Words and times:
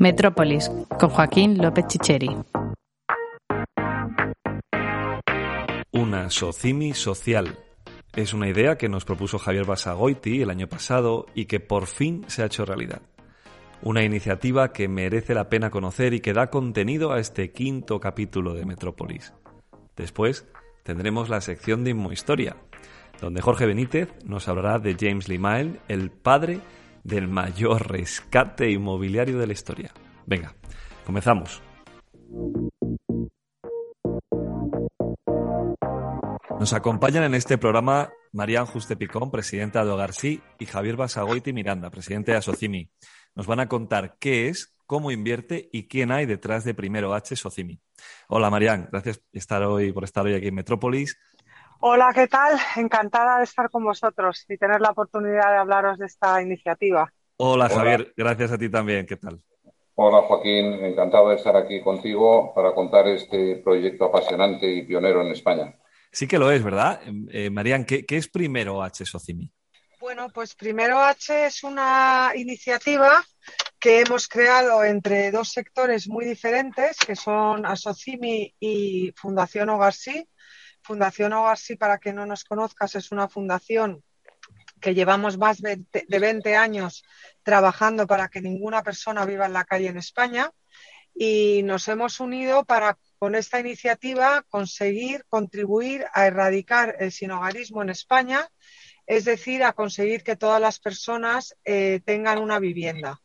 Metrópolis, 0.00 0.70
con 1.00 1.10
Joaquín 1.10 1.58
López 1.58 1.88
Chicheri. 1.88 2.30
Una 5.90 6.30
Socimi 6.30 6.94
social. 6.94 7.58
Es 8.14 8.32
una 8.32 8.48
idea 8.48 8.78
que 8.78 8.88
nos 8.88 9.04
propuso 9.04 9.40
Javier 9.40 9.64
Basagoiti 9.64 10.40
el 10.40 10.50
año 10.50 10.68
pasado 10.68 11.26
y 11.34 11.46
que 11.46 11.58
por 11.58 11.88
fin 11.88 12.24
se 12.28 12.42
ha 12.42 12.46
hecho 12.46 12.64
realidad. 12.64 13.02
Una 13.82 14.04
iniciativa 14.04 14.72
que 14.72 14.86
merece 14.86 15.34
la 15.34 15.48
pena 15.48 15.70
conocer 15.70 16.14
y 16.14 16.20
que 16.20 16.32
da 16.32 16.48
contenido 16.48 17.10
a 17.12 17.18
este 17.18 17.50
quinto 17.50 17.98
capítulo 17.98 18.54
de 18.54 18.66
Metrópolis. 18.66 19.34
Después 19.96 20.46
tendremos 20.84 21.28
la 21.28 21.40
sección 21.40 21.82
de 21.82 21.90
Inmohistoria, 21.90 22.56
donde 23.20 23.40
Jorge 23.40 23.66
Benítez 23.66 24.10
nos 24.24 24.46
hablará 24.46 24.78
de 24.78 24.96
James 24.96 25.28
Limael, 25.28 25.80
el 25.88 26.12
padre 26.12 26.60
del 27.08 27.26
mayor 27.26 27.90
rescate 27.90 28.70
inmobiliario 28.70 29.38
de 29.38 29.46
la 29.46 29.52
historia. 29.54 29.92
Venga, 30.26 30.54
comenzamos. 31.06 31.62
Nos 36.60 36.72
acompañan 36.72 37.24
en 37.24 37.34
este 37.34 37.56
programa 37.56 38.10
Marían 38.32 38.66
Juste 38.66 38.96
Picón, 38.96 39.30
presidenta 39.30 39.84
de 39.84 39.90
Hogarsí, 39.90 40.42
y 40.58 40.66
Javier 40.66 40.96
Basagoiti 40.96 41.52
Miranda, 41.52 41.88
presidente 41.88 42.32
de 42.32 42.38
Asocimi. 42.38 42.90
Nos 43.34 43.46
van 43.46 43.60
a 43.60 43.68
contar 43.68 44.16
qué 44.18 44.48
es, 44.48 44.76
cómo 44.84 45.10
invierte 45.10 45.70
y 45.72 45.88
quién 45.88 46.12
hay 46.12 46.26
detrás 46.26 46.64
de 46.64 46.74
Primero 46.74 47.14
H 47.14 47.36
Socimi. 47.36 47.80
Hola 48.28 48.50
Marían, 48.50 48.88
gracias 48.90 49.18
por 49.18 49.38
estar 49.38 49.62
hoy, 49.62 49.92
por 49.92 50.04
estar 50.04 50.26
hoy 50.26 50.34
aquí 50.34 50.48
en 50.48 50.54
Metrópolis. 50.54 51.16
Hola, 51.80 52.10
¿qué 52.12 52.26
tal? 52.26 52.58
Encantada 52.76 53.38
de 53.38 53.44
estar 53.44 53.70
con 53.70 53.84
vosotros 53.84 54.44
y 54.48 54.56
tener 54.56 54.80
la 54.80 54.90
oportunidad 54.90 55.52
de 55.52 55.58
hablaros 55.58 55.98
de 55.98 56.06
esta 56.06 56.42
iniciativa. 56.42 57.12
Hola, 57.36 57.68
Javier, 57.68 58.12
gracias 58.16 58.50
a 58.50 58.58
ti 58.58 58.68
también. 58.68 59.06
¿Qué 59.06 59.16
tal? 59.16 59.40
Hola 59.94 60.22
Joaquín, 60.22 60.74
encantado 60.84 61.28
de 61.28 61.36
estar 61.36 61.56
aquí 61.56 61.80
contigo 61.80 62.52
para 62.54 62.72
contar 62.72 63.06
este 63.08 63.56
proyecto 63.56 64.06
apasionante 64.06 64.68
y 64.68 64.82
pionero 64.82 65.22
en 65.22 65.32
España. 65.32 65.74
Sí 66.10 66.26
que 66.26 66.38
lo 66.38 66.50
es, 66.50 66.64
¿verdad? 66.64 67.00
Eh, 67.30 67.50
Marían, 67.50 67.84
¿qué, 67.84 68.04
es 68.08 68.28
Primero 68.28 68.82
H 68.82 69.04
Socimi? 69.04 69.50
Bueno, 70.00 70.28
pues 70.32 70.54
Primero 70.54 70.98
H 71.00 71.46
es 71.46 71.62
una 71.62 72.32
iniciativa 72.34 73.24
que 73.78 74.00
hemos 74.00 74.26
creado 74.26 74.82
entre 74.82 75.30
dos 75.30 75.50
sectores 75.50 76.08
muy 76.08 76.24
diferentes, 76.24 76.96
que 76.98 77.14
son 77.14 77.66
Asocimi 77.66 78.54
y 78.58 79.12
Fundación 79.16 79.68
Hogarsí. 79.68 80.28
Fundación 80.82 81.32
Hogarsí, 81.32 81.76
para 81.76 81.98
que 81.98 82.12
no 82.12 82.26
nos 82.26 82.44
conozcas, 82.44 82.94
es 82.94 83.12
una 83.12 83.28
fundación 83.28 84.02
que 84.80 84.94
llevamos 84.94 85.38
más 85.38 85.60
de 85.60 85.84
20 86.08 86.56
años 86.56 87.04
trabajando 87.42 88.06
para 88.06 88.28
que 88.28 88.40
ninguna 88.40 88.82
persona 88.82 89.24
viva 89.24 89.46
en 89.46 89.52
la 89.52 89.64
calle 89.64 89.88
en 89.88 89.96
España 89.96 90.52
y 91.14 91.62
nos 91.64 91.88
hemos 91.88 92.20
unido 92.20 92.64
para 92.64 92.96
con 93.18 93.34
esta 93.34 93.58
iniciativa 93.58 94.44
conseguir 94.48 95.24
contribuir 95.28 96.06
a 96.14 96.26
erradicar 96.26 96.94
el 97.00 97.10
sinogarismo 97.10 97.82
en 97.82 97.90
España, 97.90 98.48
es 99.06 99.24
decir, 99.24 99.64
a 99.64 99.72
conseguir 99.72 100.22
que 100.22 100.36
todas 100.36 100.60
las 100.60 100.78
personas 100.78 101.56
eh, 101.64 102.00
tengan 102.04 102.38
una 102.38 102.60
vivienda. 102.60 103.20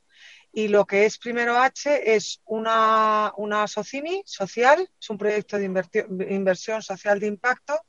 Y 0.55 0.67
lo 0.67 0.85
que 0.85 1.05
es 1.05 1.17
Primero 1.17 1.57
H 1.57 2.15
es 2.15 2.39
una, 2.45 3.33
una 3.37 3.65
social, 3.65 4.87
es 4.99 5.09
un 5.09 5.17
proyecto 5.17 5.57
de 5.57 5.65
inversión 6.29 6.83
social 6.83 7.19
de 7.19 7.25
impacto 7.25 7.79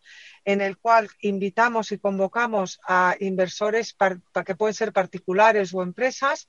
en 0.47 0.63
el 0.63 0.79
cual 0.79 1.11
invitamos 1.21 1.93
y 1.93 1.99
convocamos 1.99 2.81
a 2.89 3.17
inversores 3.21 3.93
para 3.93 4.19
que 4.45 4.55
pueden 4.55 4.75
ser 4.75 4.95
particulares 4.95 5.75
o 5.75 5.83
empresas 5.83 6.49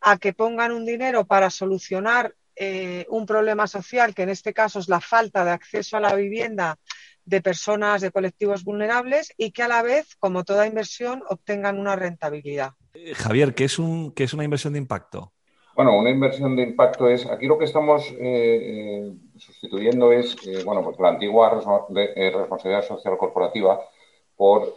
a 0.00 0.18
que 0.18 0.34
pongan 0.34 0.72
un 0.72 0.84
dinero 0.84 1.26
para 1.26 1.48
solucionar 1.48 2.34
eh, 2.54 3.06
un 3.08 3.26
problema 3.26 3.66
social, 3.66 4.14
que 4.14 4.22
en 4.22 4.30
este 4.30 4.54
caso 4.54 4.78
es 4.78 4.88
la 4.88 5.00
falta 5.00 5.44
de 5.44 5.50
acceso 5.50 5.96
a 5.96 6.00
la 6.00 6.14
vivienda 6.14 6.78
de 7.24 7.42
personas 7.42 8.00
de 8.00 8.10
colectivos 8.10 8.62
vulnerables 8.62 9.32
y 9.36 9.50
que 9.50 9.62
a 9.62 9.68
la 9.68 9.82
vez, 9.82 10.16
como 10.18 10.44
toda 10.44 10.66
inversión, 10.66 11.22
obtengan 11.28 11.78
una 11.78 11.96
rentabilidad. 11.96 12.72
Eh, 12.94 13.14
Javier, 13.14 13.54
¿qué 13.54 13.64
es, 13.64 13.78
un, 13.78 14.12
qué 14.12 14.24
es 14.24 14.32
una 14.32 14.44
inversión 14.44 14.72
de 14.72 14.78
impacto? 14.78 15.34
Bueno, 15.76 15.94
una 15.98 16.08
inversión 16.08 16.56
de 16.56 16.62
impacto 16.62 17.06
es, 17.06 17.26
aquí 17.26 17.46
lo 17.46 17.58
que 17.58 17.66
estamos 17.66 18.10
eh, 18.12 18.16
eh, 18.18 19.12
sustituyendo 19.36 20.10
es, 20.10 20.34
eh, 20.46 20.64
bueno, 20.64 20.82
pues 20.82 20.98
la 20.98 21.10
antigua 21.10 21.50
responsabilidad 21.50 22.82
social 22.82 23.18
corporativa 23.18 23.78
por, 24.34 24.72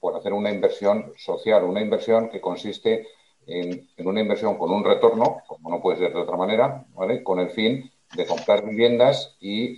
por, 0.00 0.16
hacer 0.16 0.32
una 0.32 0.50
inversión 0.50 1.12
social, 1.16 1.62
una 1.62 1.80
inversión 1.80 2.28
que 2.28 2.40
consiste 2.40 3.06
en, 3.46 3.88
una 3.98 4.20
inversión 4.20 4.58
con 4.58 4.72
un 4.72 4.82
retorno, 4.84 5.42
como 5.46 5.70
no 5.70 5.80
puede 5.80 5.98
ser 5.98 6.12
de 6.12 6.20
otra 6.20 6.36
manera, 6.36 6.86
¿vale? 6.92 7.22
Con 7.22 7.38
el 7.38 7.50
fin 7.50 7.92
de 8.16 8.26
comprar 8.26 8.64
viviendas 8.64 9.36
y, 9.40 9.76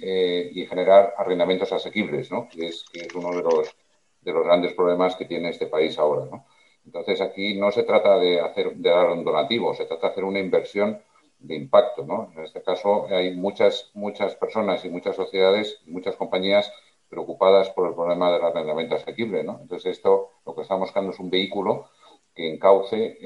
generar 0.67 1.13
arrendamientos 1.19 1.73
asequibles, 1.75 2.31
¿no? 2.31 2.49
Que 2.49 2.69
es, 2.69 2.85
que 2.91 3.01
es 3.01 3.15
uno 3.15 3.37
de 3.37 3.43
los, 3.43 3.77
de 4.23 4.33
los 4.33 4.45
grandes 4.45 4.73
problemas 4.73 5.15
que 5.17 5.27
tiene 5.27 5.51
este 5.51 5.67
país 5.67 5.99
ahora, 5.99 6.25
¿no? 6.25 6.47
Entonces 6.85 7.21
aquí 7.21 7.59
no 7.59 7.71
se 7.71 7.83
trata 7.83 8.19
de 8.19 8.41
hacer 8.41 8.75
de 8.75 8.91
dar 8.91 9.11
un 9.11 9.25
donativo, 9.25 9.75
se 9.75 9.87
trata 9.87 10.09
de 10.09 10.13
hacer 10.13 10.25
una 10.25 10.41
inversión 10.41 11.01
de 11.39 11.57
impacto, 11.57 12.05
¿no? 12.05 12.33
En 12.37 12.45
este 12.45 12.63
caso 12.63 13.07
hay 13.11 13.35
muchas 13.35 13.91
muchas 13.95 14.35
personas 14.37 14.85
y 14.85 14.89
muchas 14.89 15.17
sociedades 15.17 15.81
y 15.87 15.91
muchas 15.91 16.17
compañías 16.17 16.73
preocupadas 17.09 17.71
por 17.71 17.89
el 17.89 17.95
problema 17.95 18.33
del 18.33 18.43
arrendamiento 18.43 18.97
asequible, 18.97 19.45
¿no? 19.45 19.59
Entonces 19.63 19.99
esto 19.99 20.31
lo 20.45 20.55
que 20.55 20.63
estamos 20.63 20.89
buscando 20.89 21.13
es 21.13 21.19
un 21.19 21.31
vehículo 21.31 21.89
que 22.35 22.53
encauce 22.53 23.17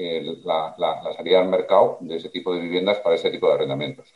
la, 0.43 0.75
salida 1.15 1.39
al 1.41 1.49
mercado 1.49 1.97
de 2.01 2.17
ese 2.17 2.29
tipo 2.29 2.53
de 2.53 2.61
viviendas 2.61 2.99
para 2.99 3.15
ese 3.15 3.31
tipo 3.31 3.47
de 3.47 3.55
arrendamientos. 3.55 4.13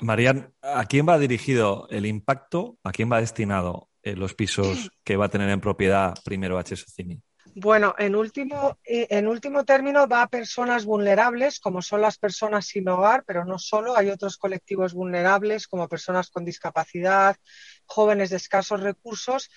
Marian, 0.00 0.54
¿a 0.62 0.84
quién 0.86 1.08
va 1.08 1.18
dirigido 1.18 1.88
el 1.90 2.06
impacto? 2.06 2.76
¿A 2.84 2.92
quién 2.92 3.10
va 3.10 3.20
destinado 3.20 3.88
eh, 4.02 4.14
los 4.14 4.34
pisos 4.34 4.90
que 5.04 5.16
va 5.16 5.26
a 5.26 5.28
tener 5.28 5.50
en 5.50 5.60
propiedad 5.60 6.14
primero 6.24 6.58
H. 6.58 6.76
Socini? 6.76 7.20
Bueno, 7.54 7.94
en 7.98 8.16
último, 8.16 8.78
eh, 8.82 9.06
en 9.10 9.28
último 9.28 9.64
término 9.66 10.08
va 10.08 10.22
a 10.22 10.28
personas 10.28 10.86
vulnerables, 10.86 11.60
como 11.60 11.82
son 11.82 12.00
las 12.00 12.16
personas 12.16 12.66
sin 12.66 12.88
hogar, 12.88 13.24
pero 13.26 13.44
no 13.44 13.58
solo, 13.58 13.94
hay 13.94 14.08
otros 14.08 14.38
colectivos 14.38 14.94
vulnerables, 14.94 15.68
como 15.68 15.86
personas 15.86 16.30
con 16.30 16.46
discapacidad, 16.46 17.36
jóvenes 17.84 18.30
de 18.30 18.36
escasos 18.36 18.80
recursos. 18.80 19.50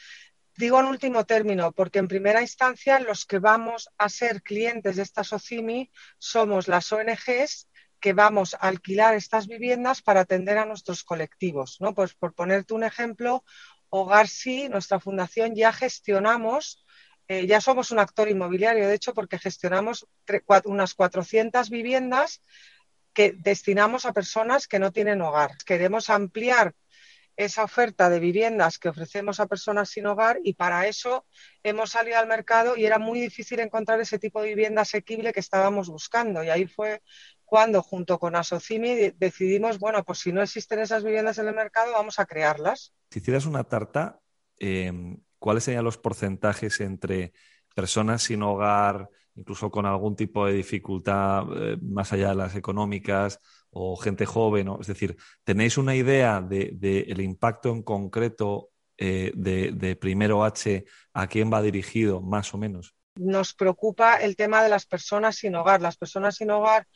Digo 0.57 0.79
en 0.81 0.88
último 0.88 1.25
término, 1.25 1.72
porque 1.72 2.00
en 2.00 2.09
primera 2.09 2.41
instancia 2.41 3.00
los 3.00 3.25
que 3.25 3.39
vamos 3.39 3.89
a 3.97 4.09
ser 4.09 4.41
clientes 4.41 4.97
de 4.97 5.03
esta 5.03 5.23
SOCIMI 5.23 5.89
somos 6.17 6.67
las 6.67 6.91
ONGs 6.91 7.69
que 8.01 8.12
vamos 8.12 8.56
a 8.56 8.57
alquilar 8.57 9.16
estas 9.16 9.47
viviendas 9.47 10.01
para 10.01 10.22
atender 10.22 10.57
a 10.57 10.66
nuestros 10.66 11.03
colectivos. 11.06 11.77
¿no? 11.79 11.94
Pues 11.94 12.13
por 12.13 12.33
ponerte 12.33 12.73
un 12.73 12.83
ejemplo, 12.83 13.45
Hogar 13.89 14.27
Sí, 14.27 14.67
nuestra 14.67 15.00
fundación, 15.00 15.56
ya 15.56 15.72
gestionamos 15.72 16.84
eh, 17.28 17.47
ya 17.47 17.62
somos 17.62 17.91
un 17.91 18.00
actor 18.00 18.30
inmobiliario, 18.30 18.88
de 18.88 18.96
hecho, 18.96 19.13
porque 19.13 19.40
gestionamos 19.40 20.08
unas 20.66 20.94
400 20.94 21.69
viviendas 21.69 22.41
que 23.13 23.34
destinamos 23.38 24.06
a 24.06 24.13
personas 24.13 24.68
que 24.68 24.80
no 24.80 24.91
tienen 24.91 25.22
hogar. 25.22 25.52
Queremos 25.66 26.09
ampliar 26.09 26.75
esa 27.38 27.63
oferta 27.63 28.09
de 28.09 28.19
viviendas 28.19 28.80
que 28.80 28.90
ofrecemos 28.90 29.40
a 29.40 29.47
personas 29.47 29.90
sin 29.90 30.06
hogar 30.06 30.40
y 30.44 30.53
para 30.53 30.88
eso 30.88 31.25
hemos 31.63 31.91
salido 31.91 32.18
al 32.18 32.28
mercado 32.28 32.78
y 32.78 32.86
era 32.86 32.97
muy 32.97 33.19
difícil 33.19 33.59
encontrar 33.59 34.00
ese 34.00 34.19
tipo 34.19 34.42
de 34.42 34.50
vivienda 34.50 34.84
asequible 34.84 35.34
que 35.34 35.40
estábamos 35.40 35.90
buscando. 35.90 36.44
Y 36.44 36.50
ahí 36.50 36.66
fue 36.68 37.02
cuando, 37.44 37.81
junto 37.81 38.19
con 38.19 38.36
Asocimi, 38.36 39.12
decidimos, 39.18 39.80
bueno, 39.80 40.03
pues 40.03 40.19
si 40.19 40.31
no 40.31 40.42
existen 40.42 40.80
esas 40.80 41.03
viviendas 41.03 41.38
en 41.38 41.47
el 41.47 41.56
mercado, 41.56 41.94
vamos 41.94 42.19
a 42.19 42.25
crearlas. 42.25 42.94
Si 43.12 43.19
hicieras 43.19 43.46
una 43.46 43.63
tarta, 43.63 44.19
em, 44.57 45.22
¿cuáles 45.45 45.66
serían 45.66 45.83
los 45.83 46.00
porcentajes 46.00 46.81
entre 46.81 47.31
personas 47.75 48.23
sin 48.23 48.41
hogar, 48.41 49.07
incluso 49.35 49.69
con 49.69 49.85
algún 49.85 50.16
tipo 50.16 50.47
de 50.47 50.53
dificultad 50.53 51.44
eh, 51.56 51.78
más 51.83 52.12
allá 52.12 52.30
de 52.30 52.36
las 52.36 52.56
económicas, 52.56 53.39
o 53.69 53.95
gente 53.95 54.25
joven? 54.25 54.71
Es 54.81 54.88
decir, 54.88 55.15
¿tenéis 55.44 55.77
una 55.77 55.94
idea 55.94 56.42
del 56.42 56.80
de, 56.80 57.15
impacto 57.19 57.69
en 57.69 57.83
concreto 57.83 58.71
eh, 58.97 59.31
de, 59.36 59.95
Primero 59.97 60.44
H 60.44 60.83
a 61.13 61.27
quién 61.27 61.53
va 61.53 61.62
dirigido, 61.62 62.21
más 62.21 62.51
o 62.56 62.57
menos? 62.57 62.95
Nos 63.13 63.53
preocupa 63.53 64.15
el 64.15 64.36
tema 64.36 64.63
de 64.63 64.69
las 64.69 64.88
personas 64.88 65.36
sin 65.36 65.53
hogar. 65.53 65.80
Las 65.80 65.95
personas 65.95 66.38
sin 66.38 66.50
hogar 66.50 66.88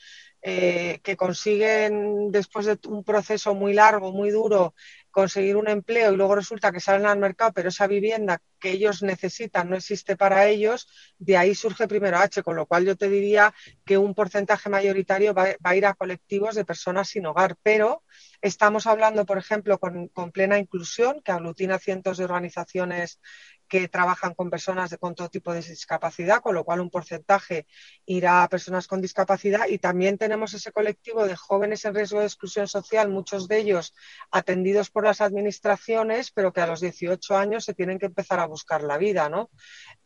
eh, 0.42 1.02
que 1.04 1.16
consiguen, 1.16 2.32
después 2.32 2.66
de 2.66 2.80
un 2.88 3.04
proceso 3.04 3.54
muy 3.54 3.74
largo, 3.74 4.12
muy 4.12 4.32
duro, 4.32 4.74
conseguir 5.12 5.56
un 5.58 5.68
empleo 5.68 6.14
y 6.14 6.18
luego 6.18 6.36
resulta 6.36 6.72
que 6.72 6.80
salen 6.80 7.06
al 7.06 7.20
mercado, 7.20 7.52
pero 7.54 7.70
esa 7.70 7.88
vivienda 7.88 8.42
que 8.60 8.72
ellos 8.72 9.02
necesitan 9.02 9.70
no 9.70 9.76
existe 9.76 10.16
para 10.16 10.48
ellos, 10.48 10.88
de 11.18 11.38
ahí 11.38 11.56
surge 11.56 11.88
primero 11.88 12.18
H, 12.18 12.44
con 12.44 12.56
lo 12.56 12.66
cual 12.66 12.86
yo 12.86 12.96
te 12.96 13.10
diría 13.10 13.54
que 13.86 13.98
un 13.98 14.14
porcentaje 14.14 14.70
mayoritario 14.70 15.34
va, 15.34 15.56
a 15.64 15.76
ir 15.76 15.86
a 15.86 15.94
colectivos 15.94 16.56
de 16.56 16.66
personas 16.66 17.10
sin 17.10 17.26
hogar, 17.26 17.56
pero 17.64 18.04
estamos 18.42 18.86
hablando, 18.88 19.26
por 19.26 19.38
ejemplo, 19.38 19.80
con, 19.80 20.10
plena 20.32 20.60
inclusión, 20.60 21.22
que 21.22 21.32
aglutina 21.32 21.80
cientos 21.80 22.18
de 22.18 22.26
organizaciones 22.26 23.20
que 23.70 23.88
trabajan 23.88 24.34
con 24.34 24.50
personas 24.50 24.90
de, 24.90 24.98
con 24.98 25.16
todo 25.16 25.30
tipo 25.30 25.54
de 25.54 25.62
discapacidad, 25.62 26.42
con 26.42 26.56
lo 26.56 26.66
cual 26.66 26.82
un 26.82 26.90
porcentaje 26.90 27.68
irá 28.06 28.44
a 28.44 28.50
personas 28.50 28.88
con 28.88 29.00
discapacidad 29.00 29.68
y 29.70 29.78
también 29.78 30.18
tenemos 30.18 30.54
ese 30.54 30.72
colectivo 30.72 31.26
de 31.26 31.36
jóvenes 31.36 31.86
en 31.86 31.94
riesgo 31.94 32.20
de 32.20 32.26
exclusión 32.26 32.68
social, 32.68 33.10
muchos 33.10 33.48
de 33.48 33.60
ellos 33.60 33.94
atendidos 34.32 34.90
por 34.90 35.06
las 35.06 35.22
administraciones, 35.22 36.32
pero 36.32 36.52
que 36.52 36.62
a 36.62 36.68
los 36.68 36.82
18 36.82 37.38
años 37.38 37.64
se 37.64 37.76
tienen 37.76 38.00
que 38.00 38.08
empezar 38.08 38.40
a 38.40 38.48
buscar 38.48 38.84
la 38.84 38.98
vida, 38.98 39.30
¿no? 39.30 39.52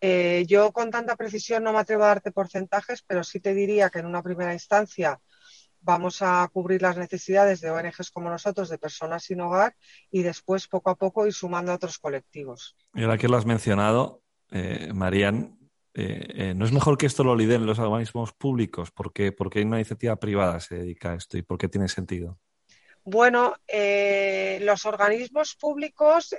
Eh, 0.01 0.43
yo 0.47 0.73
con 0.73 0.91
tanta 0.91 1.15
precisión 1.15 1.63
no 1.63 1.71
me 1.71 1.79
atrevo 1.79 2.03
a 2.03 2.07
darte 2.07 2.31
porcentajes, 2.31 3.01
pero 3.01 3.23
sí 3.23 3.39
te 3.39 3.53
diría 3.53 3.89
que 3.89 3.99
en 3.99 4.05
una 4.05 4.21
primera 4.21 4.53
instancia 4.53 5.19
vamos 5.83 6.21
a 6.21 6.49
cubrir 6.51 6.81
las 6.81 6.97
necesidades 6.97 7.61
de 7.61 7.69
ONGs 7.69 8.09
como 8.11 8.29
nosotros, 8.29 8.69
de 8.69 8.77
personas 8.77 9.23
sin 9.23 9.41
hogar, 9.41 9.75
y 10.09 10.23
después 10.23 10.67
poco 10.67 10.89
a 10.89 10.95
poco 10.95 11.27
ir 11.27 11.33
sumando 11.33 11.71
a 11.71 11.75
otros 11.75 11.99
colectivos. 11.99 12.75
Y 12.93 13.03
ahora 13.03 13.17
que 13.17 13.27
lo 13.27 13.37
has 13.37 13.45
mencionado, 13.45 14.21
eh, 14.51 14.91
Marian, 14.93 15.57
eh, 15.93 16.27
eh, 16.35 16.53
¿no 16.55 16.65
es 16.65 16.71
mejor 16.71 16.97
que 16.97 17.05
esto 17.05 17.23
lo 17.23 17.35
lideren 17.35 17.65
los 17.65 17.79
organismos 17.79 18.33
públicos? 18.33 18.91
¿Por 18.91 19.13
qué, 19.13 19.31
porque 19.31 19.61
una 19.61 19.77
iniciativa 19.77 20.15
privada 20.15 20.59
se 20.59 20.75
dedica 20.75 21.11
a 21.11 21.15
esto 21.15 21.37
y 21.37 21.41
por 21.41 21.57
qué 21.57 21.67
tiene 21.67 21.87
sentido? 21.87 22.39
Bueno, 23.05 23.53
los 24.61 24.85
organismos 24.85 25.57
públicos, 25.59 26.33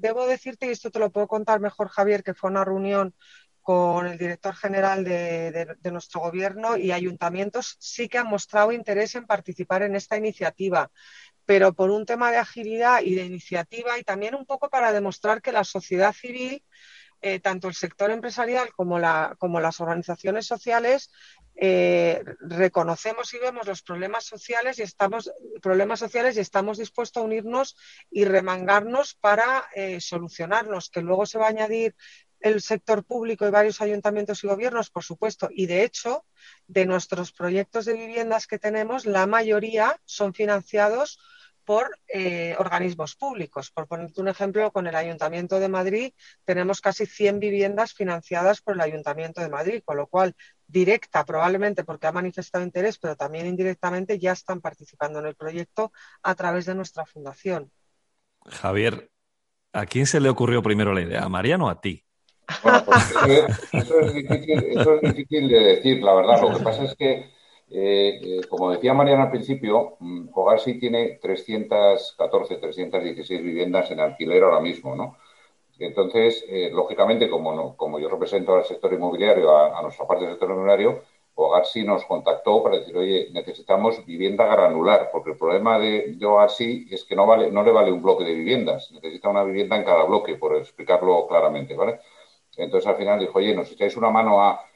debo 0.00 0.26
decirte, 0.26 0.66
y 0.66 0.70
esto 0.70 0.90
te 0.90 0.98
lo 0.98 1.10
puedo 1.10 1.28
contar 1.28 1.60
mejor 1.60 1.88
Javier, 1.88 2.24
que 2.24 2.34
fue 2.34 2.50
una 2.50 2.64
reunión 2.64 3.14
con 3.62 4.06
el 4.06 4.18
director 4.18 4.54
general 4.54 5.04
de, 5.04 5.76
nuestro 5.90 6.20
gobierno 6.20 6.76
y 6.76 6.92
ayuntamientos 6.92 7.76
sí 7.78 8.08
que 8.08 8.18
han 8.18 8.26
mostrado 8.26 8.72
interés 8.72 9.14
en 9.14 9.26
participar 9.26 9.82
en 9.82 9.96
esta 9.96 10.16
iniciativa, 10.16 10.90
pero 11.44 11.72
por 11.72 11.90
un 11.90 12.06
tema 12.06 12.30
de 12.30 12.38
agilidad 12.38 13.02
y 13.02 13.14
de 13.14 13.24
iniciativa 13.24 13.98
y 13.98 14.04
también 14.04 14.34
un 14.34 14.46
poco 14.46 14.70
para 14.70 14.92
demostrar 14.92 15.42
que 15.42 15.52
la 15.52 15.64
sociedad 15.64 16.12
civil, 16.12 16.64
eh, 17.22 17.38
tanto 17.40 17.68
el 17.68 17.74
sector 17.74 18.10
empresarial 18.10 18.70
como, 18.72 18.98
las 18.98 19.80
organizaciones 19.80 20.46
sociales, 20.46 21.10
eh, 21.56 22.24
reconocemos 22.40 23.34
y 23.34 23.38
vemos 23.38 23.66
los 23.66 23.82
problemas 23.82 24.24
sociales 24.24 24.78
y 24.78 24.82
estamos 24.82 25.30
problemas 25.60 25.98
sociales 25.98 26.36
y 26.36 26.40
estamos 26.40 26.78
dispuestos 26.78 27.20
a 27.20 27.26
unirnos 27.26 27.76
y 28.10 28.24
remangarnos 28.24 29.14
para 29.16 29.66
eh, 29.74 30.00
solucionarlos, 30.00 30.88
que 30.88 31.02
luego 31.02 31.26
se 31.26 31.38
va 31.38 31.46
a 31.46 31.50
añadir 31.50 31.94
el 32.40 32.60
sector 32.60 33.04
público 33.04 33.46
y 33.46 33.50
varios 33.50 33.80
ayuntamientos 33.80 34.42
y 34.42 34.48
gobiernos, 34.48 34.90
por 34.90 35.04
supuesto, 35.04 35.48
y 35.50 35.66
de 35.66 35.84
hecho, 35.84 36.24
de 36.66 36.86
nuestros 36.86 37.32
proyectos 37.32 37.84
de 37.84 37.94
viviendas 37.94 38.46
que 38.46 38.58
tenemos, 38.58 39.06
la 39.06 39.26
mayoría 39.26 40.00
son 40.04 40.34
financiados 40.34 41.18
por 41.64 41.96
eh, 42.08 42.56
organismos 42.58 43.14
públicos. 43.14 43.70
Por 43.70 43.86
ponerte 43.86 44.20
un 44.20 44.28
ejemplo, 44.28 44.72
con 44.72 44.88
el 44.88 44.96
Ayuntamiento 44.96 45.60
de 45.60 45.68
Madrid 45.68 46.12
tenemos 46.44 46.80
casi 46.80 47.06
100 47.06 47.38
viviendas 47.38 47.94
financiadas 47.94 48.60
por 48.60 48.74
el 48.74 48.80
Ayuntamiento 48.80 49.40
de 49.40 49.50
Madrid, 49.50 49.82
con 49.84 49.96
lo 49.96 50.08
cual 50.08 50.34
directa 50.66 51.24
probablemente 51.24 51.84
porque 51.84 52.08
ha 52.08 52.12
manifestado 52.12 52.64
interés, 52.64 52.98
pero 52.98 53.14
también 53.14 53.46
indirectamente 53.46 54.18
ya 54.18 54.32
están 54.32 54.60
participando 54.60 55.20
en 55.20 55.26
el 55.26 55.36
proyecto 55.36 55.92
a 56.22 56.34
través 56.34 56.66
de 56.66 56.74
nuestra 56.74 57.06
fundación. 57.06 57.70
Javier, 58.46 59.10
¿a 59.72 59.86
quién 59.86 60.06
se 60.06 60.18
le 60.18 60.28
ocurrió 60.28 60.62
primero 60.62 60.92
la 60.92 61.02
idea? 61.02 61.22
¿A 61.22 61.28
Mariano 61.28 61.66
o 61.66 61.68
a 61.68 61.80
ti? 61.80 62.04
Bueno, 62.62 62.84
pues 62.84 63.14
eso, 63.72 64.00
es, 64.00 64.14
difícil, 65.14 65.48
de 65.48 65.60
decir, 65.60 66.02
la 66.02 66.14
verdad. 66.14 66.40
Lo 66.40 66.56
que 66.56 66.64
pasa 66.64 66.84
es 66.84 66.94
que, 66.94 67.30
eh, 67.70 68.20
eh, 68.22 68.40
como 68.48 68.70
decía 68.70 68.94
Mariana 68.94 69.24
al 69.24 69.30
principio, 69.30 69.96
mm, 70.00 70.28
Hogar 70.34 70.60
sí 70.60 70.78
tiene 70.78 71.18
314, 71.22 72.56
316 72.56 73.42
viviendas 73.42 73.90
en 73.90 74.00
alquiler 74.00 74.42
ahora 74.42 74.60
mismo, 74.60 74.94
¿no? 74.96 75.16
Entonces, 75.78 76.44
eh, 76.48 76.70
lógicamente, 76.72 77.30
como, 77.30 77.76
como 77.76 77.98
yo 77.98 78.08
represento 78.08 78.54
al 78.54 78.64
sector 78.64 78.92
inmobiliario, 78.92 79.56
a, 79.56 79.80
nuestra 79.82 80.06
parte 80.06 80.24
del 80.24 80.34
sector 80.34 80.50
inmobiliario, 80.50 81.02
Hogar 81.34 81.64
sí 81.64 81.84
nos 81.84 82.04
contactó 82.04 82.62
para 82.62 82.78
decir, 82.78 82.94
oye, 82.98 83.28
necesitamos 83.32 84.04
vivienda 84.04 84.44
granular, 84.44 85.08
porque 85.10 85.30
el 85.30 85.38
problema 85.38 85.78
de, 85.78 86.16
de 86.16 86.26
Hogar 86.26 86.50
sí 86.50 86.86
es 86.90 87.04
que 87.04 87.16
no, 87.16 87.26
vale, 87.26 87.50
no 87.50 87.62
le 87.62 87.72
vale 87.72 87.90
un 87.92 88.02
bloque 88.02 88.24
de 88.24 88.34
viviendas, 88.34 88.90
necesita 88.92 89.30
una 89.30 89.42
vivienda 89.44 89.76
en 89.76 89.84
cada 89.84 90.04
bloque, 90.04 90.34
por 90.34 90.54
explicarlo 90.56 91.26
claramente, 91.26 91.74
¿vale? 91.74 92.00
Entonces 92.62 92.88
al 92.88 92.96
final 92.96 93.20
dijo, 93.20 93.38
oye, 93.38 93.54
nos 93.54 93.70
echáis 93.70 93.96
una 93.96 94.10
mano 94.10 94.40
a, 94.42 94.66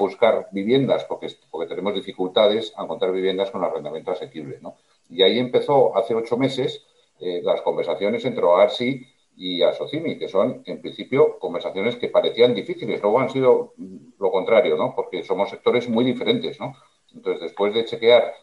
buscar 0.00 0.48
viviendas, 0.50 1.04
porque, 1.04 1.28
tenemos 1.68 1.94
dificultades 1.94 2.72
a 2.76 2.82
encontrar 2.82 3.12
viviendas 3.12 3.50
con 3.52 3.62
arrendamiento 3.62 4.10
asequible. 4.10 4.58
¿no? 4.60 4.76
Y 5.08 5.22
ahí 5.22 5.38
empezó 5.38 5.96
hace 5.96 6.14
ocho 6.14 6.36
meses 6.36 6.84
eh, 7.20 7.40
las 7.44 7.62
conversaciones 7.62 8.24
entre 8.24 8.44
OARSI 8.44 9.06
y 9.36 9.62
Asocimi, 9.62 10.18
que 10.18 10.28
son 10.28 10.62
en 10.66 10.80
principio 10.80 11.38
conversaciones 11.38 11.94
que 11.96 12.08
parecían 12.08 12.54
difíciles, 12.54 13.00
luego 13.00 13.20
han 13.20 13.30
sido 13.30 13.74
lo 14.18 14.30
contrario, 14.32 14.76
¿no? 14.76 14.94
porque 14.96 15.22
somos 15.22 15.50
sectores 15.50 15.88
muy 15.88 16.04
diferentes. 16.04 16.58
¿no? 16.58 16.74
Entonces, 17.14 17.42
después 17.42 17.72
de 17.72 17.84
chequear 17.84 18.34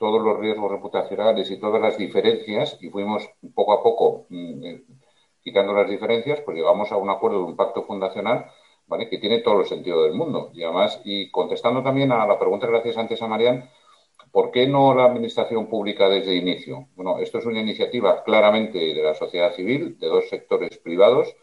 todos 0.00 0.22
los 0.22 0.38
riesgos 0.40 0.70
reputacionales 0.70 1.50
y 1.50 1.58
todas 1.58 1.80
las 1.80 1.98
diferencias, 1.98 2.78
y 2.80 2.88
fuimos 2.88 3.28
poco 3.54 3.74
a 3.74 3.82
poco 3.82 4.26
mm, 4.30 4.79
quitando 5.50 5.72
las 5.72 5.90
diferencias, 5.90 6.40
pues 6.42 6.56
llegamos 6.56 6.92
a 6.92 6.96
un 6.96 7.10
acuerdo 7.10 7.38
de 7.38 7.44
un 7.44 7.56
pacto 7.56 7.82
fundacional 7.82 8.46
¿vale? 8.86 9.08
que 9.08 9.18
tiene 9.18 9.38
todo 9.38 9.60
el 9.60 9.66
sentido 9.66 10.02
del 10.04 10.14
mundo. 10.14 10.50
Y 10.54 10.62
además, 10.62 11.00
y 11.04 11.30
contestando 11.30 11.82
también 11.82 12.12
a 12.12 12.26
la 12.26 12.38
pregunta 12.38 12.66
gracias 12.66 12.96
antes 12.96 13.20
a 13.22 13.26
Marian, 13.26 13.68
¿por 14.32 14.50
qué 14.50 14.66
no 14.66 14.94
la 14.94 15.04
administración 15.04 15.68
pública 15.68 16.08
desde 16.08 16.32
el 16.32 16.42
inicio? 16.42 16.88
Bueno, 16.94 17.18
esto 17.18 17.38
es 17.38 17.46
una 17.46 17.60
iniciativa 17.60 18.22
claramente 18.22 18.78
de 18.78 19.02
la 19.02 19.14
sociedad 19.14 19.54
civil, 19.54 19.98
de 19.98 20.06
dos 20.06 20.28
sectores 20.28 20.78
privados, 20.78 21.34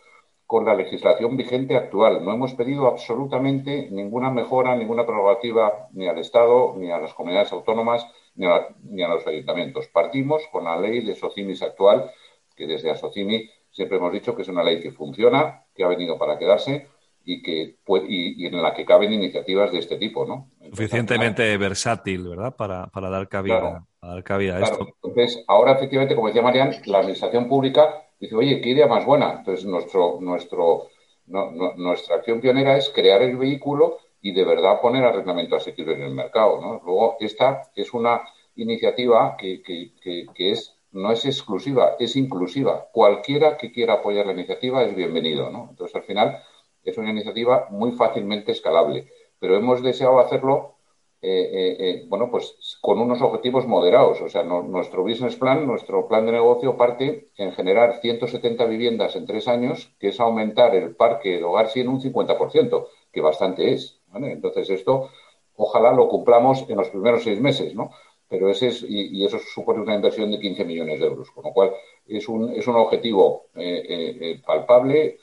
con 0.48 0.66
la 0.66 0.76
legislación 0.76 1.36
vigente 1.36 1.76
actual. 1.76 2.24
No 2.24 2.34
hemos 2.34 2.54
pedido 2.54 2.88
absolutamente 2.88 3.90
ninguna 3.92 4.32
mejora, 4.32 4.76
ninguna 4.76 5.06
prerrogativa 5.06 5.90
ni 5.92 6.08
al 6.08 6.18
Estado, 6.20 6.74
ni 6.78 6.90
a 6.90 7.00
las 7.00 7.14
comunidades 7.14 7.52
autónomas, 7.52 8.08
ni 8.36 8.46
a, 8.46 8.68
ni 8.84 9.04
a 9.04 9.10
los 9.10 9.28
ayuntamientos. 9.28 9.88
Partimos 9.90 10.48
con 10.52 10.64
la 10.64 10.80
ley 10.80 11.02
de 11.02 11.16
Socimis 11.16 11.62
actual, 11.62 12.12
que 12.56 12.66
desde 12.66 12.90
Asocimi 12.90 13.50
Siempre 13.78 13.98
hemos 14.00 14.12
dicho 14.12 14.36
que 14.36 14.42
es 14.42 14.48
una 14.48 14.64
ley 14.64 14.80
que 14.82 14.92
funciona, 14.92 15.64
que 15.76 15.84
ha 15.84 15.88
venido 15.88 16.18
para 16.18 16.40
quedarse 16.40 16.88
y, 17.24 17.44
que 17.44 17.76
y, 18.10 18.48
en 18.48 18.60
la 18.60 18.74
que 18.74 18.84
caben 18.84 19.14
iniciativas 19.14 19.72
de 19.72 19.78
este 19.78 19.98
tipo, 19.98 20.26
¿no? 20.26 20.50
Suficientemente 20.72 21.56
versátil, 21.58 22.28
¿verdad? 22.28 22.56
Para, 22.56 22.90
dar 22.92 23.30
cabida, 23.30 23.86
dar 24.02 24.24
cabida 24.24 24.56
a 24.58 24.62
esto. 24.62 24.88
Entonces, 25.04 25.44
ahora 25.48 25.74
efectivamente, 25.74 26.16
como 26.16 26.26
decía 26.26 26.42
Marian, 26.42 26.72
la 26.86 27.02
administración 27.02 27.48
pública 27.48 28.04
dice, 28.20 28.36
oye, 28.36 28.62
qué 28.62 28.70
idea 28.70 28.88
más 28.88 29.06
buena. 29.06 29.32
Entonces, 29.34 29.64
nuestro, 29.64 30.18
nuestro, 30.22 30.88
nuestra 31.28 32.16
acción 32.16 32.42
pionera 32.42 32.78
es 32.78 32.90
crear 32.90 33.22
el 33.22 33.38
vehículo 33.38 34.00
y 34.24 34.34
de 34.34 34.44
verdad 34.44 34.82
poner 34.82 35.04
arrendamiento 35.04 35.56
asequible 35.56 35.94
en 35.94 36.02
el 36.02 36.16
mercado, 36.16 36.60
¿no? 36.60 36.82
Luego, 36.84 37.18
esta 37.20 37.62
es 37.76 37.94
una 37.94 38.24
iniciativa 38.56 39.38
que, 39.38 39.62
que, 39.62 39.92
que 40.34 40.52
es 40.52 40.77
no 40.98 41.12
es 41.12 41.26
exclusiva, 41.26 41.96
es 42.00 42.16
inclusiva. 42.16 42.88
Cualquiera 42.92 43.58
que 43.58 43.72
quiera 43.72 43.94
apoyar 43.96 44.26
la 44.26 44.34
iniciativa 44.34 44.84
es 44.84 44.96
bienvenido, 44.96 45.50
¿no? 45.52 45.68
Entonces, 45.70 45.96
al 45.96 46.04
final, 46.04 46.44
es 46.84 46.98
una 46.98 47.12
iniciativa 47.12 47.68
muy 47.70 47.92
fácilmente 47.92 48.52
escalable, 48.52 49.08
pero 49.40 49.56
hemos 49.56 49.84
deseado 49.84 50.20
hacerlo, 50.20 50.76
eh, 51.22 51.30
eh, 51.30 51.78
eh, 51.80 52.06
bueno, 52.08 52.32
pues 52.32 52.78
con 52.82 53.00
unos 53.00 53.22
objetivos 53.22 53.68
moderados. 53.68 54.22
O 54.22 54.30
sea, 54.30 54.44
nuestro 54.44 55.04
business 55.04 55.36
plan, 55.36 55.68
nuestro 55.68 56.08
plan 56.08 56.26
de 56.26 56.32
negocio 56.32 56.78
parte 56.78 57.30
en 57.38 57.52
generar 57.52 58.00
170 58.02 58.66
viviendas 58.66 59.16
en 59.16 59.26
tres 59.28 59.48
años, 59.48 59.94
que 60.00 60.10
es 60.10 60.20
aumentar 60.20 60.74
el 60.76 60.96
parque 60.96 61.38
de 61.38 61.44
hogar 61.44 61.70
sí 61.70 61.82
en 61.82 61.90
un 61.90 62.02
50%, 62.02 62.88
que 63.12 63.22
bastante 63.22 63.74
es. 63.74 64.02
Entonces, 64.14 64.70
esto 64.72 65.10
ojalá 65.58 65.92
lo 65.92 66.08
cumplamos 66.08 66.66
en 66.70 66.78
los 66.78 66.90
primeros 66.90 67.24
seis 67.24 67.40
meses, 67.40 67.76
¿no? 67.76 67.92
Pero 68.30 68.50
ese 68.50 68.68
es, 68.68 68.86
y, 68.88 69.24
eso 69.26 69.40
supone 69.40 69.82
una 69.82 69.96
inversión 69.96 70.32
de 70.32 70.40
15 70.40 70.66
millones 70.66 71.00
de 71.00 71.06
euros, 71.06 71.32
con 71.32 71.46
lo 71.46 71.52
cual 71.52 71.72
es 72.06 72.28
un, 72.28 72.50
es 72.52 72.68
un 72.68 72.76
objetivo 72.76 73.48
eh, 73.56 73.84
eh, 73.88 74.18
eh, 74.20 74.42
palpable, 74.46 75.18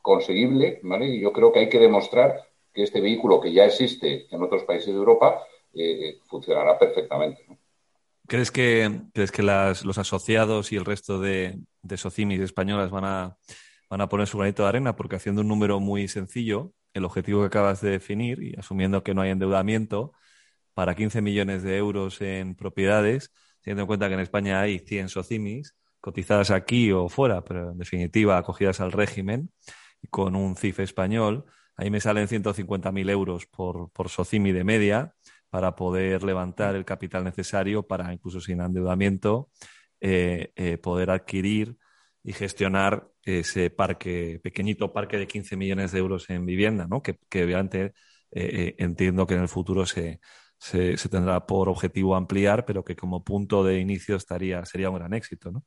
conseguible, 0.00 0.80
¿vale? 0.82 1.06
Y 1.06 1.20
yo 1.20 1.32
creo 1.32 1.52
que 1.52 1.60
hay 1.60 1.68
que 1.68 1.78
demostrar 1.78 2.40
que 2.72 2.84
este 2.84 3.00
vehículo 3.00 3.40
que 3.40 3.52
ya 3.52 3.64
existe 3.64 4.26
en 4.30 4.42
otros 4.42 4.64
países 4.64 4.88
de 4.88 4.98
Europa 4.98 5.42
funcionará 6.28 6.78
perfectamente. 6.78 7.46
¿Crees 8.26 8.50
que, 8.50 8.90
¿crees 9.14 9.32
que 9.32 9.42
los 9.42 9.98
asociados 9.98 10.70
y 10.70 10.76
el 10.76 10.84
resto 10.84 11.18
de, 11.18 11.58
de 11.82 11.96
socimis 11.96 12.40
españolas 12.40 12.90
van 12.90 13.04
a, 13.04 13.36
van 13.88 14.00
a 14.00 14.08
poner 14.08 14.26
su 14.26 14.38
granito 14.38 14.62
de 14.62 14.68
arena? 14.68 14.96
Porque 14.96 15.16
haciendo 15.16 15.40
un 15.40 15.48
número 15.48 15.80
muy 15.80 16.08
sencillo, 16.08 16.72
el 16.94 17.04
objetivo 17.04 17.40
que 17.40 17.46
acabas 17.46 17.80
de 17.80 17.90
definir 17.90 18.42
y 18.42 18.54
asumiendo 18.58 19.02
que 19.02 19.14
no 19.14 19.22
hay 19.22 19.30
endeudamiento, 19.30 20.12
para 20.74 20.94
15 20.94 21.20
millones 21.20 21.62
de 21.62 21.76
euros 21.76 22.20
en 22.20 22.54
propiedades, 22.54 23.32
teniendo 23.62 23.82
en 23.82 23.86
cuenta 23.86 24.08
que 24.08 24.14
en 24.14 24.20
España 24.20 24.60
hay 24.60 24.78
100 24.78 25.08
socimis 25.08 25.76
cotizadas 26.00 26.50
aquí 26.50 26.90
o 26.90 27.08
fuera, 27.08 27.44
pero 27.44 27.72
en 27.72 27.78
definitiva 27.78 28.36
acogidas 28.36 28.80
al 28.80 28.92
régimen, 28.92 29.50
con 30.10 30.34
un 30.34 30.56
CIF 30.56 30.80
español, 30.80 31.44
ahí 31.76 31.90
me 31.90 32.00
salen 32.00 32.26
150.000 32.26 33.10
euros 33.10 33.46
por, 33.46 33.90
por 33.92 34.08
socimi 34.08 34.52
de 34.52 34.64
media 34.64 35.14
para 35.48 35.76
poder 35.76 36.24
levantar 36.24 36.74
el 36.74 36.84
capital 36.84 37.24
necesario 37.24 37.86
para, 37.86 38.12
incluso 38.12 38.40
sin 38.40 38.60
endeudamiento, 38.60 39.50
eh, 40.00 40.52
eh, 40.56 40.78
poder 40.78 41.10
adquirir 41.10 41.76
y 42.24 42.32
gestionar 42.32 43.08
ese 43.24 43.70
parque, 43.70 44.40
pequeñito 44.42 44.92
parque 44.92 45.18
de 45.18 45.26
15 45.26 45.56
millones 45.56 45.92
de 45.92 45.98
euros 45.98 46.28
en 46.30 46.46
vivienda, 46.46 46.86
¿no? 46.88 47.02
que, 47.02 47.18
obviamente 47.42 47.84
eh, 47.84 47.92
eh, 48.32 48.74
entiendo 48.78 49.26
que 49.26 49.34
en 49.34 49.42
el 49.42 49.48
futuro 49.48 49.86
se, 49.86 50.20
se, 50.62 51.08
tendrá 51.08 51.44
por 51.44 51.68
objetivo 51.68 52.14
ampliar, 52.14 52.64
pero 52.64 52.84
que 52.84 52.94
como 52.94 53.24
punto 53.24 53.64
de 53.64 53.80
inicio 53.80 54.14
estaría, 54.14 54.64
sería 54.64 54.90
un 54.90 54.96
gran 54.96 55.12
éxito. 55.12 55.50
¿no? 55.50 55.64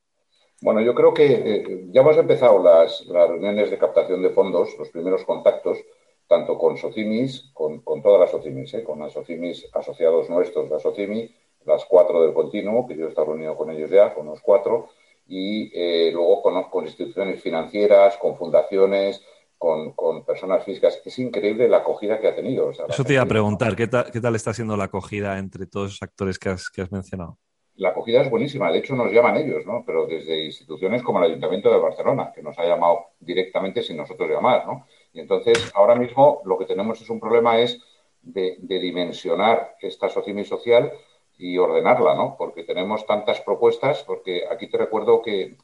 Bueno, 0.62 0.80
yo 0.80 0.96
creo 0.96 1.14
que 1.14 1.26
eh, 1.34 1.88
ya 1.90 2.00
hemos 2.00 2.16
empezado 2.16 2.64
las, 2.64 3.06
reuniones 3.06 3.70
de 3.70 3.78
captación 3.78 4.22
de 4.22 4.30
fondos, 4.30 4.70
los 4.80 4.90
primeros 4.90 5.26
contactos, 5.26 5.80
tanto 6.28 6.58
con 6.58 6.78
Socimis, 6.78 7.52
con, 7.54 7.84
todas 8.02 8.22
las 8.22 8.32
Socimis, 8.32 8.74
con 8.86 9.00
las 9.00 9.12
Socimis 9.12 9.68
asociados 9.74 10.30
nuestros 10.30 10.70
de 10.70 10.80
Socimi, 10.80 11.30
las 11.66 11.84
cuatro 11.84 12.24
del 12.24 12.34
continuo, 12.34 12.88
que 12.88 12.96
yo 12.96 13.08
he 13.08 13.10
estado 13.10 13.28
reunido 13.28 13.58
con 13.58 13.70
ellos 13.72 13.92
ya, 13.92 14.14
con 14.14 14.28
los 14.28 14.40
cuatro, 14.40 14.88
y 15.28 15.72
eh, 15.74 16.10
luego 16.14 16.42
con, 16.42 16.86
instituciones 16.86 17.42
financieras, 17.42 18.16
con 18.16 18.38
fundaciones, 18.38 19.22
con, 19.58 20.26
personas 20.26 20.64
físicas. 20.64 21.02
Es 21.06 21.20
increíble 21.20 21.68
la 21.68 21.78
acogida 21.78 22.20
que 22.20 22.28
ha 22.28 22.36
tenido. 22.36 22.72
Eso 22.72 23.04
te 23.04 23.14
iba 23.14 23.24
a 23.24 23.28
preguntar, 23.28 23.76
¿qué 23.76 23.88
tal, 23.88 24.36
está 24.36 24.54
siendo 24.54 24.78
la 24.78 24.86
acogida 24.86 25.38
entre 25.38 25.66
todos 25.66 25.92
los 25.92 26.04
actores 26.04 26.40
que 26.40 26.50
has, 26.50 26.92
mencionado? 26.92 27.38
La 27.76 27.90
acogida 27.90 28.22
es 28.22 28.30
buenísima, 28.30 28.72
de 28.72 28.78
hecho 28.78 28.96
nos 28.96 29.12
llaman 29.12 29.36
ellos, 29.36 29.66
¿no? 29.66 29.84
Pero 29.86 30.08
desde 30.08 30.46
instituciones 30.46 31.04
como 31.04 31.20
el 31.20 31.26
Ayuntamiento 31.32 31.70
de 31.70 31.80
Barcelona, 31.80 32.32
que 32.34 32.42
nos 32.42 32.58
ha 32.58 32.66
llamado 32.66 33.08
directamente 33.20 33.84
sin 33.84 33.98
nosotros 33.98 34.30
llamar, 34.30 34.66
¿no? 34.66 34.86
Y 35.12 35.20
entonces, 35.20 35.72
ahora 35.76 35.96
mismo 35.96 36.42
lo 36.46 36.58
que 36.58 36.66
tenemos 36.66 37.02
es 37.02 37.10
un 37.10 37.20
problema 37.20 37.60
es 37.60 37.82
de, 38.22 38.58
dimensionar 38.62 39.76
esta 39.82 40.10
sociedad 40.10 40.44
social 40.44 40.92
y 41.38 41.58
ordenarla, 41.58 42.16
¿no? 42.16 42.36
Porque 42.38 42.64
tenemos 42.64 43.06
tantas 43.06 43.42
propuestas, 43.42 44.04
porque 44.04 44.44
aquí 44.50 44.68
te 44.68 44.78
recuerdo 44.78 45.22
que, 45.22 45.58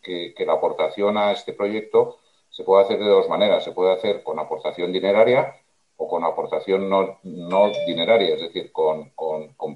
la 0.45 0.53
aportación 0.53 1.17
a 1.17 1.31
este 1.31 1.53
proyecto 1.53 2.17
se 2.51 2.63
puede 2.63 2.83
hacer 2.83 2.99
de 2.99 3.05
dos 3.05 3.27
maneras. 3.27 3.63
Se 3.63 3.71
puede 3.71 3.93
hacer 3.93 4.21
con 4.23 4.37
aportación 4.37 4.91
dineraria 4.91 5.55
o 5.97 6.07
con 6.07 6.23
aportación 6.23 6.89
no, 6.89 7.19
no 7.23 7.71
dineraria, 7.87 8.35
es 8.35 8.41
decir, 8.41 8.71
con, 8.71 9.11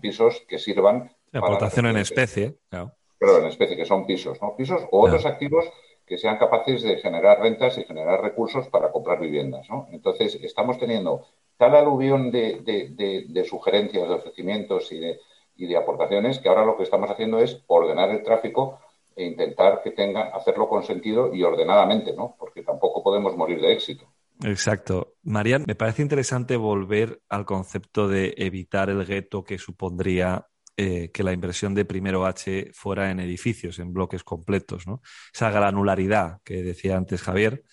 pisos 0.02 0.44
que 0.48 0.60
sirvan. 0.60 1.12
aportación 1.34 1.88
en 1.88 1.98
especie, 1.98 2.56
claro. 2.70 2.92
Pero 3.18 3.38
en 3.40 3.46
especie, 3.46 3.78
que 3.78 3.86
son 3.86 4.06
pisos, 4.06 4.42
¿no? 4.42 4.56
Pisos 4.56 4.84
o 4.92 5.02
otros 5.02 5.26
activos 5.26 5.66
que 6.06 6.18
sean 6.18 6.38
capaces 6.38 6.84
de 6.84 6.98
generar 6.98 7.40
rentas 7.40 7.78
y 7.78 7.84
generar 7.86 8.22
recursos 8.22 8.68
para 8.68 8.92
comprar 8.92 9.20
viviendas, 9.20 9.68
¿no? 9.70 9.88
Entonces, 9.92 10.36
estamos 10.44 10.78
teniendo 10.78 11.26
tal 11.58 11.76
aluvión 11.76 12.30
de 12.32 13.46
sugerencias, 13.50 14.08
de 14.08 14.14
ofrecimientos 14.14 14.92
y 14.92 15.00
de, 15.00 15.20
y 15.56 15.68
de 15.68 15.78
aportaciones, 15.78 16.40
que 16.40 16.50
ahora 16.50 16.66
lo 16.66 16.78
que 16.78 16.84
estamos 16.84 17.10
haciendo 17.10 17.40
es 17.40 17.62
ordenar 17.68 18.10
el 18.10 18.24
tráfico 18.24 18.80
e 19.16 19.26
intentar 19.26 19.82
que 19.84 19.92
tenga, 19.92 20.36
hacerlo 20.36 20.68
con 20.68 20.84
sentido 20.84 21.34
y 21.34 21.44
ordenadamente, 21.44 22.14
¿no? 22.14 22.36
Porque 22.38 22.64
tampoco 22.64 23.02
podemos 23.04 23.36
morir 23.36 23.62
de 23.62 23.74
éxito. 23.74 24.06
Exacto. 24.44 25.16
Marian, 25.24 25.64
me 25.66 25.76
parece 25.76 26.02
interesante 26.02 26.58
volver 26.58 27.22
al 27.30 27.46
concepto 27.46 28.08
de 28.08 28.34
evitar 28.38 28.90
el 28.90 29.06
gueto 29.06 29.44
que 29.44 29.58
supondría 29.58 30.46
eh, 30.78 31.10
que 31.14 31.24
la 31.24 31.32
inversión 31.32 31.74
de 31.74 31.86
primero 31.86 32.26
H 32.26 32.72
fuera 32.74 33.10
en 33.10 33.22
edificios, 33.22 33.80
en 33.80 33.94
bloques 33.94 34.26
completos, 34.26 34.86
¿no? 34.86 35.02
Esa 35.34 35.50
granularidad 35.50 36.42
que 36.44 36.64
decía 36.64 36.98
antes 36.98 37.22
Javier. 37.22 37.64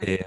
Eh, 0.00 0.26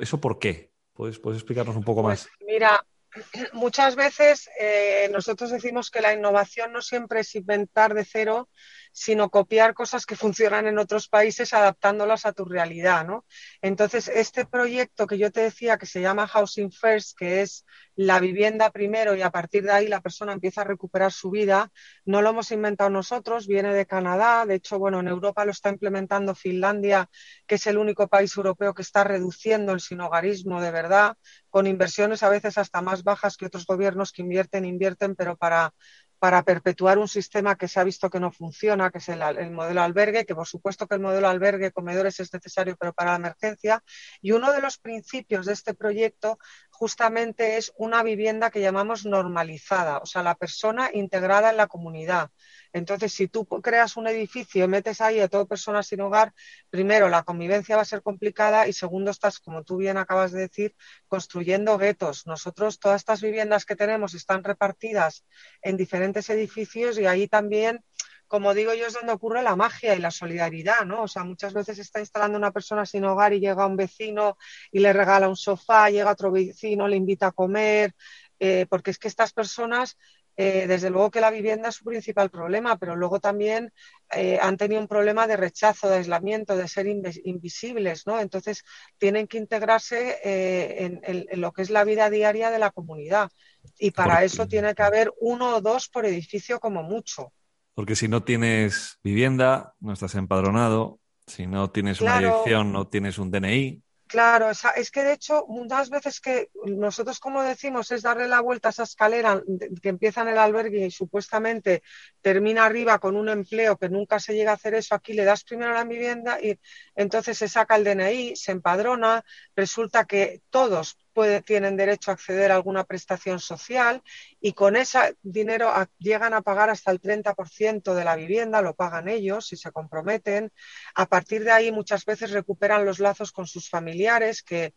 ¿Eso 0.00 0.20
por 0.20 0.38
qué? 0.38 0.70
¿Puedes, 0.92 1.18
¿Puedes, 1.18 1.40
explicarnos 1.40 1.74
un 1.74 1.82
poco 1.82 2.02
pues 2.02 2.26
más? 2.26 2.28
Mira, 2.46 2.84
muchas 3.52 3.96
veces 3.96 4.48
eh, 4.60 5.08
nosotros 5.10 5.50
decimos 5.50 5.90
que 5.90 6.00
la 6.00 6.14
innovación 6.14 6.72
no 6.72 6.82
siempre 6.82 7.20
es 7.20 7.34
inventar 7.34 7.94
de 7.94 8.04
cero, 8.04 8.48
sino 8.92 9.30
copiar 9.30 9.74
cosas 9.74 10.06
que 10.06 10.16
funcionan 10.16 10.66
en 10.66 10.78
otros 10.78 11.08
países 11.08 11.52
adaptándolas 11.54 12.26
a 12.26 12.32
tu 12.32 12.44
realidad, 12.44 13.06
¿no? 13.06 13.24
Entonces, 13.62 14.08
este 14.08 14.44
proyecto 14.44 15.06
que 15.06 15.18
yo 15.18 15.32
te 15.32 15.40
decía 15.40 15.78
que 15.78 15.86
se 15.86 16.00
llama 16.00 16.28
Housing 16.28 16.70
First, 16.70 17.16
que 17.18 17.42
es 17.42 17.64
la 17.94 18.20
vivienda 18.20 18.70
primero 18.70 19.14
y 19.14 19.22
a 19.22 19.30
partir 19.30 19.64
de 19.64 19.72
ahí 19.72 19.88
la 19.88 20.00
persona 20.00 20.32
empieza 20.32 20.62
a 20.62 20.64
recuperar 20.64 21.12
su 21.12 21.30
vida, 21.30 21.70
no 22.04 22.22
lo 22.22 22.30
hemos 22.30 22.50
inventado 22.52 22.90
nosotros, 22.90 23.46
viene 23.46 23.74
de 23.74 23.86
Canadá, 23.86 24.46
de 24.46 24.54
hecho, 24.54 24.78
bueno, 24.78 25.00
en 25.00 25.08
Europa 25.08 25.44
lo 25.44 25.50
está 25.50 25.70
implementando 25.70 26.34
Finlandia, 26.34 27.08
que 27.46 27.56
es 27.56 27.66
el 27.66 27.78
único 27.78 28.08
país 28.08 28.36
europeo 28.36 28.74
que 28.74 28.82
está 28.82 29.04
reduciendo 29.04 29.72
el 29.72 29.80
sinogarismo 29.80 30.60
de 30.60 30.70
verdad, 30.70 31.16
con 31.50 31.66
inversiones 31.66 32.22
a 32.22 32.28
veces 32.28 32.58
hasta 32.58 32.80
más 32.82 33.02
bajas 33.02 33.36
que 33.36 33.46
otros 33.46 33.66
gobiernos 33.66 34.12
que 34.12 34.22
invierten, 34.22 34.64
invierten, 34.64 35.14
pero 35.14 35.36
para 35.36 35.74
para 36.22 36.44
perpetuar 36.44 36.98
un 36.98 37.08
sistema 37.08 37.56
que 37.56 37.66
se 37.66 37.80
ha 37.80 37.82
visto 37.82 38.08
que 38.08 38.20
no 38.20 38.30
funciona, 38.30 38.92
que 38.92 38.98
es 38.98 39.08
el, 39.08 39.50
modelo 39.50 39.82
albergue, 39.82 40.24
que 40.24 40.36
por 40.36 40.46
supuesto 40.46 40.86
que 40.86 40.94
el 40.94 41.00
modelo 41.00 41.26
albergue 41.28 41.72
comedores 41.72 42.20
es 42.20 42.32
necesario, 42.32 42.76
pero 42.78 42.92
para 42.92 43.10
la 43.10 43.16
emergencia. 43.16 43.82
Y 44.20 44.30
uno 44.30 44.52
de 44.52 44.60
los 44.60 44.78
principios 44.78 45.46
de 45.46 45.54
este 45.54 45.74
proyecto 45.74 46.38
justamente 46.70 47.56
es 47.56 47.72
una 47.76 48.04
vivienda 48.04 48.52
que 48.52 48.60
llamamos 48.60 49.04
normalizada, 49.04 49.98
o 49.98 50.06
sea, 50.06 50.22
la 50.22 50.36
persona 50.36 50.90
integrada 50.92 51.50
en 51.50 51.56
la 51.56 51.66
comunidad. 51.66 52.30
Entonces, 52.72 53.12
si 53.12 53.28
tú 53.28 53.46
creas 53.46 53.96
un 53.96 54.06
edificio 54.06 54.64
y 54.64 54.68
metes 54.68 55.00
ahí 55.00 55.20
a 55.20 55.28
toda 55.28 55.44
persona 55.46 55.82
sin 55.82 56.00
hogar, 56.00 56.32
primero, 56.70 57.08
la 57.08 57.22
convivencia 57.22 57.76
va 57.76 57.82
a 57.82 57.86
ser 57.86 58.02
complicada 58.02 58.66
y 58.68 58.72
segundo, 58.72 59.10
estás, 59.10 59.38
como 59.38 59.62
tú 59.64 59.76
bien 59.76 59.96
acabas 59.98 60.32
de 60.32 60.40
decir, 60.40 60.74
construyendo 61.06 61.78
guetos. 61.78 62.26
Nosotros, 62.26 62.78
todas 62.78 63.00
estas 63.00 63.20
viviendas 63.20 63.66
que 63.66 63.76
tenemos 63.76 64.14
están 64.14 64.42
repartidas 64.44 65.24
en 65.60 65.76
diferentes 65.76 66.30
edificios 66.30 66.98
y 66.98 67.06
ahí 67.06 67.28
también 67.28 67.84
como 68.32 68.54
digo 68.54 68.72
yo, 68.72 68.86
es 68.86 68.94
donde 68.94 69.12
ocurre 69.12 69.42
la 69.42 69.56
magia 69.56 69.94
y 69.94 69.98
la 69.98 70.10
solidaridad, 70.10 70.86
¿no? 70.86 71.02
O 71.02 71.06
sea, 71.06 71.22
muchas 71.22 71.52
veces 71.52 71.78
está 71.78 72.00
instalando 72.00 72.38
una 72.38 72.50
persona 72.50 72.86
sin 72.86 73.04
hogar 73.04 73.34
y 73.34 73.40
llega 73.40 73.66
un 73.66 73.76
vecino 73.76 74.38
y 74.70 74.78
le 74.78 74.94
regala 74.94 75.28
un 75.28 75.36
sofá, 75.36 75.90
llega 75.90 76.12
otro 76.12 76.30
vecino, 76.30 76.88
le 76.88 76.96
invita 76.96 77.26
a 77.26 77.32
comer, 77.32 77.94
eh, 78.40 78.64
porque 78.70 78.90
es 78.90 78.98
que 78.98 79.08
estas 79.08 79.34
personas 79.34 79.98
eh, 80.36 80.66
desde 80.66 80.88
luego 80.88 81.10
que 81.10 81.20
la 81.20 81.30
vivienda 81.30 81.68
es 81.68 81.74
su 81.74 81.84
principal 81.84 82.30
problema, 82.30 82.78
pero 82.78 82.96
luego 82.96 83.20
también 83.20 83.72
eh, 84.10 84.38
han 84.40 84.56
tenido 84.56 84.80
un 84.80 84.88
problema 84.88 85.26
de 85.26 85.36
rechazo, 85.36 85.88
de 85.88 85.96
aislamiento, 85.96 86.56
de 86.56 86.68
ser 86.68 86.86
invisibles, 86.86 88.06
¿no? 88.06 88.18
Entonces 88.18 88.64
tienen 88.96 89.26
que 89.26 89.38
integrarse 89.38 90.18
eh, 90.24 91.00
en, 91.02 91.40
lo 91.40 91.52
que 91.52 91.62
es 91.62 91.70
la 91.70 91.84
vida 91.84 92.08
diaria 92.08 92.50
de 92.50 92.58
la 92.58 92.70
comunidad. 92.70 93.30
Y 93.78 93.90
para 93.90 94.24
eso 94.24 94.48
tiene 94.48 94.74
que 94.74 94.82
haber 94.82 95.12
uno 95.20 95.56
o 95.56 95.60
dos 95.60 95.88
por 95.88 96.06
edificio 96.06 96.58
como 96.60 96.82
mucho. 96.82 97.32
Porque 97.74 97.94
si 97.94 98.08
no 98.08 98.22
tienes 98.24 98.98
vivienda, 99.02 99.74
no 99.80 99.92
estás 99.92 100.14
empadronado, 100.14 100.98
si 101.26 101.46
no 101.46 101.70
tienes 101.70 102.00
una 102.00 102.18
dirección, 102.18 102.72
no 102.72 102.88
tienes 102.88 103.18
un 103.18 103.30
DNI, 103.30 103.82
Claro, 104.12 104.50
es 104.50 104.90
que 104.90 105.04
de 105.04 105.14
hecho, 105.14 105.46
muchas 105.48 105.88
veces 105.88 106.20
que 106.20 106.50
nosotros, 106.66 107.18
como 107.18 107.42
decimos, 107.42 107.90
es 107.92 108.02
darle 108.02 108.28
la 108.28 108.40
vuelta 108.42 108.68
a 108.68 108.70
esa 108.72 108.82
escalera 108.82 109.42
que 109.82 109.88
empieza 109.88 110.20
en 110.20 110.28
el 110.28 110.36
albergue 110.38 110.84
y 110.84 110.90
supuestamente 110.90 111.82
termina 112.20 112.66
arriba 112.66 112.98
con 112.98 113.16
un 113.16 113.30
empleo 113.30 113.78
que 113.78 113.88
nunca 113.88 114.20
se 114.20 114.34
llega 114.34 114.50
a 114.50 114.54
hacer 114.54 114.74
eso. 114.74 114.94
Aquí 114.94 115.14
le 115.14 115.24
das 115.24 115.44
primero 115.44 115.72
la 115.72 115.84
vivienda 115.84 116.38
y 116.42 116.58
entonces 116.94 117.38
se 117.38 117.48
saca 117.48 117.76
el 117.76 117.84
DNI, 117.84 118.36
se 118.36 118.52
empadrona, 118.52 119.24
resulta 119.56 120.04
que 120.04 120.42
todos 120.50 120.98
tienen 121.44 121.76
derecho 121.76 122.10
a 122.10 122.14
acceder 122.14 122.50
a 122.50 122.56
alguna 122.56 122.84
prestación 122.84 123.38
social 123.38 124.02
y 124.40 124.52
con 124.52 124.76
ese 124.76 125.16
dinero 125.22 125.72
llegan 125.98 126.34
a 126.34 126.42
pagar 126.42 126.70
hasta 126.70 126.90
el 126.90 127.00
30% 127.00 127.94
de 127.94 128.04
la 128.04 128.16
vivienda, 128.16 128.62
lo 128.62 128.74
pagan 128.74 129.08
ellos 129.08 129.46
si 129.46 129.56
se 129.56 129.72
comprometen. 129.72 130.52
A 130.94 131.06
partir 131.06 131.44
de 131.44 131.52
ahí 131.52 131.72
muchas 131.72 132.04
veces 132.04 132.30
recuperan 132.30 132.84
los 132.84 132.98
lazos 132.98 133.32
con 133.32 133.46
sus 133.46 133.68
familiares 133.68 134.42
que, 134.42 134.74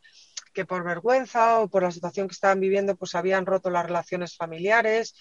que 0.54 0.66
por 0.66 0.84
vergüenza 0.84 1.60
o 1.60 1.70
por 1.70 1.84
la 1.84 1.92
situación 1.92 2.28
que 2.28 2.34
estaban 2.34 2.60
viviendo 2.60 2.96
pues 2.96 3.16
habían 3.16 3.46
roto 3.46 3.70
las 3.70 3.86
relaciones 3.86 4.36
familiares. 4.36 5.16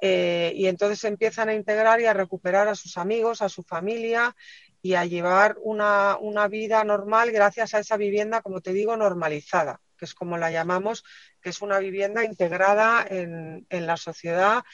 Eh, 0.00 0.52
y 0.54 0.66
entonces 0.66 1.02
empiezan 1.04 1.48
a 1.48 1.54
integrar 1.54 2.00
y 2.00 2.06
a 2.06 2.12
recuperar 2.12 2.68
a 2.68 2.76
sus 2.76 2.98
amigos, 2.98 3.42
a 3.42 3.48
su 3.48 3.64
familia 3.64 4.36
y 4.80 4.94
a 4.94 5.04
llevar 5.04 5.56
una, 5.60 6.16
una 6.20 6.46
vida 6.46 6.84
normal 6.84 7.32
gracias 7.32 7.74
a 7.74 7.80
esa 7.80 7.96
vivienda, 7.96 8.42
como 8.42 8.60
te 8.60 8.72
digo, 8.72 8.96
normalizada 8.96 9.80
que 9.98 10.06
es 10.06 10.14
como 10.14 10.38
la 10.38 10.50
llamamos, 10.50 11.04
que 11.42 11.50
es 11.50 11.60
una 11.60 11.78
vivienda 11.78 12.24
integrada 12.24 13.04
en, 13.08 13.66
la 13.68 13.96
sociedad 13.96 14.64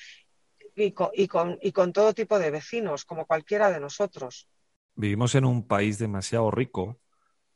y 0.76 0.92
con, 0.92 1.92
todo 1.92 2.14
tipo 2.14 2.38
de 2.38 2.50
vecinos, 2.50 3.04
como 3.04 3.26
cualquiera 3.26 3.70
de 3.70 3.80
nosotros. 3.80 4.48
Vivimos 4.94 5.34
en 5.34 5.44
un 5.44 5.66
país 5.66 5.98
demasiado 5.98 6.50
rico 6.50 7.00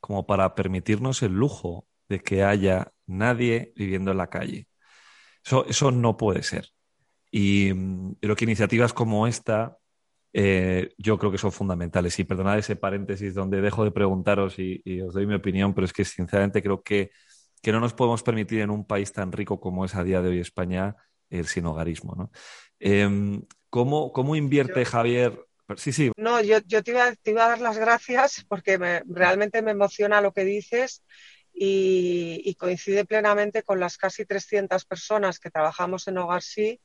como 0.00 0.26
para 0.26 0.54
permitirnos 0.54 1.22
el 1.22 1.32
lujo 1.32 1.86
de 2.08 2.20
que 2.20 2.42
haya 2.42 2.92
nadie 3.06 3.72
viviendo 3.76 4.10
en 4.12 4.18
la 4.18 4.30
calle. 4.30 4.68
Eso, 5.44 5.90
no 5.90 6.16
puede 6.16 6.42
ser. 6.42 6.68
Y 7.30 7.72
mm, 7.72 8.14
creo 8.20 8.36
que 8.36 8.44
iniciativas 8.44 8.92
como 8.92 9.26
esta 9.26 9.78
eh, 10.32 10.90
yo 10.98 11.18
creo 11.18 11.32
que 11.32 11.38
son 11.38 11.52
fundamentales. 11.52 12.18
Y 12.18 12.24
perdonad 12.24 12.58
ese 12.58 12.76
paréntesis 12.76 13.34
donde 13.34 13.60
dejo 13.60 13.84
de 13.84 13.90
preguntaros 13.90 14.58
y, 14.58 14.80
y, 14.84 15.00
os 15.00 15.14
doy 15.14 15.26
mi 15.26 15.34
opinión, 15.34 15.74
pero 15.74 15.84
es 15.86 15.92
que 15.92 16.04
sinceramente 16.04 16.62
creo 16.62 16.82
que 16.82 17.10
que 17.62 17.72
no 17.72 17.80
nos 17.80 17.94
podemos 17.94 18.22
permitir 18.22 18.60
en 18.60 18.70
un 18.70 18.86
país 18.86 19.12
tan 19.12 19.32
rico 19.32 19.60
como 19.60 19.84
es 19.84 19.94
a 19.94 20.04
día 20.04 20.22
de 20.22 20.28
hoy 20.28 20.40
España 20.40 20.96
el 21.30 21.46
sinogarismo. 21.46 22.14
¿no? 22.14 22.30
Em, 22.78 23.42
¿cómo, 23.70 24.36
invierte 24.36 24.84
Javier 24.84 25.44
Sí, 25.76 25.92
sí. 25.92 26.10
No, 26.16 26.40
yo, 26.40 26.62
te, 26.62 26.92
iba, 26.92 27.14
te, 27.14 27.32
iba, 27.32 27.44
a 27.44 27.48
dar 27.50 27.60
las 27.60 27.76
gracias 27.76 28.42
porque 28.48 28.78
realmente 29.06 29.60
me 29.60 29.72
emociona 29.72 30.22
lo 30.22 30.32
que 30.32 30.44
dices 30.44 31.02
y, 31.52 32.54
coincide 32.54 33.04
plenamente 33.04 33.62
con 33.62 33.80
las 33.80 33.98
casi 33.98 34.24
300 34.24 34.84
personas 34.84 35.38
que 35.38 35.50
trabajamos 35.50 36.08
en 36.08 36.18
Hogar 36.18 36.42
Sí, 36.42 36.80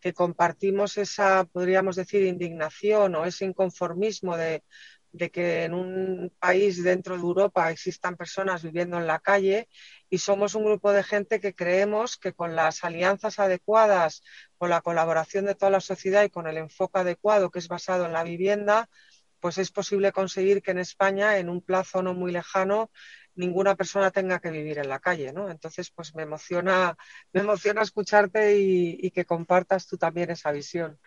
que 0.00 0.12
compartimos 0.12 0.96
esa, 0.98 1.44
podríamos 1.44 1.96
decir, 1.96 2.24
indignación 2.24 3.14
o 3.14 3.24
ese 3.24 3.44
inconformismo 3.44 4.36
de, 5.14 5.30
que 5.30 5.64
en 5.64 5.74
un 5.74 6.32
país 6.38 6.82
dentro 6.82 7.14
de 7.14 7.22
Europa 7.22 7.70
existan 7.70 8.16
personas 8.16 8.62
viviendo 8.62 8.98
en 8.98 9.06
la 9.06 9.20
calle 9.20 9.68
y 10.10 10.18
somos 10.18 10.54
un 10.54 10.64
grupo 10.64 10.92
de 10.92 11.02
gente 11.02 11.40
que 11.40 11.54
creemos 11.54 12.16
que 12.16 12.32
con 12.32 12.56
las 12.56 12.84
alianzas 12.84 13.38
adecuadas, 13.38 14.22
con 14.58 14.70
la 14.70 14.80
colaboración 14.80 15.46
de 15.46 15.54
toda 15.54 15.70
la 15.70 15.80
sociedad 15.80 16.24
y 16.24 16.30
con 16.30 16.46
el 16.46 16.56
enfoque 16.56 16.98
adecuado 16.98 17.50
que 17.50 17.60
es 17.60 17.68
basado 17.68 18.06
en 18.06 18.12
la 18.12 18.24
vivienda, 18.24 18.88
pues 19.40 19.58
es 19.58 19.70
posible 19.70 20.10
conseguir 20.10 20.62
que 20.62 20.70
en 20.70 20.78
España, 20.78 21.38
en 21.38 21.48
un 21.48 21.60
plazo 21.60 22.02
no 22.02 22.14
muy 22.14 22.32
lejano, 22.32 22.90
ninguna 23.34 23.74
persona 23.74 24.10
tenga 24.10 24.40
que 24.40 24.50
vivir 24.50 24.78
en 24.78 24.88
la 24.88 25.00
calle, 25.00 25.32
¿no? 25.32 25.50
Entonces, 25.50 25.90
pues 25.90 26.14
me 26.14 26.22
emociona, 26.22 26.96
me 27.32 27.40
emociona 27.40 27.82
escucharte 27.82 28.58
y, 28.58 29.10
que 29.10 29.24
compartas 29.24 29.86
tú 29.86 29.96
también 29.96 30.30
esa 30.30 30.50
visión. 30.50 30.98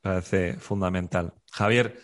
Parece 0.00 0.54
fundamental. 0.54 1.32
Javier, 1.50 1.98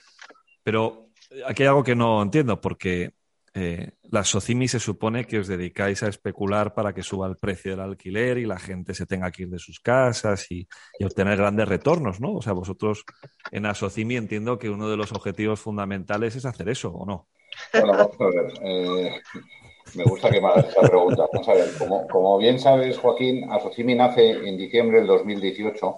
pero 0.62 1.10
aquí 1.46 1.62
hay 1.62 1.68
algo 1.68 1.84
que 1.84 1.94
no 1.94 2.22
entiendo, 2.22 2.60
porque 2.60 3.12
eh, 3.56 3.92
la 4.10 4.24
SOCIMI 4.24 4.66
se 4.66 4.80
supone 4.80 5.26
que 5.26 5.38
os 5.38 5.46
dedicáis 5.46 6.02
a 6.02 6.08
especular 6.08 6.74
para 6.74 6.92
que 6.92 7.04
suba 7.04 7.28
el 7.28 7.36
precio 7.36 7.70
del 7.70 7.80
alquiler 7.80 8.38
y 8.38 8.46
la 8.46 8.58
gente 8.58 8.94
se 8.94 9.06
tenga 9.06 9.30
que 9.30 9.44
ir 9.44 9.48
de 9.48 9.60
sus 9.60 9.78
casas 9.78 10.50
y, 10.50 10.66
obtener 11.04 11.36
grandes 11.36 11.68
retornos, 11.68 12.20
¿no? 12.20 12.34
O 12.34 12.42
sea, 12.42 12.52
vosotros 12.52 13.04
en 13.52 13.62
la 13.62 13.74
SOCIMI 13.74 14.16
entiendo 14.16 14.58
que 14.58 14.70
uno 14.70 14.88
de 14.88 14.96
los 14.96 15.12
objetivos 15.12 15.60
fundamentales 15.60 16.34
es 16.34 16.44
hacer 16.46 16.68
eso, 16.68 16.90
¿o 16.90 17.06
no? 17.06 17.28
Bueno, 17.72 17.92
vamos 17.92 18.16
a 18.20 18.24
ver. 18.24 18.52
Eh, 18.62 19.20
me 19.94 20.04
gusta 20.04 20.30
que 20.30 20.40
me 20.40 20.48
hagas 20.48 20.66
esa 20.68 20.80
pregunta. 20.80 21.28
Vamos 21.32 21.48
a 21.48 21.54
ver, 21.54 21.68
como, 22.10 22.38
bien 22.38 22.58
sabes, 22.58 22.98
Joaquín, 22.98 23.50
Asocimi 23.52 23.94
nace 23.94 24.30
en 24.30 24.56
diciembre 24.56 24.98
del 24.98 25.06
2018 25.06 25.96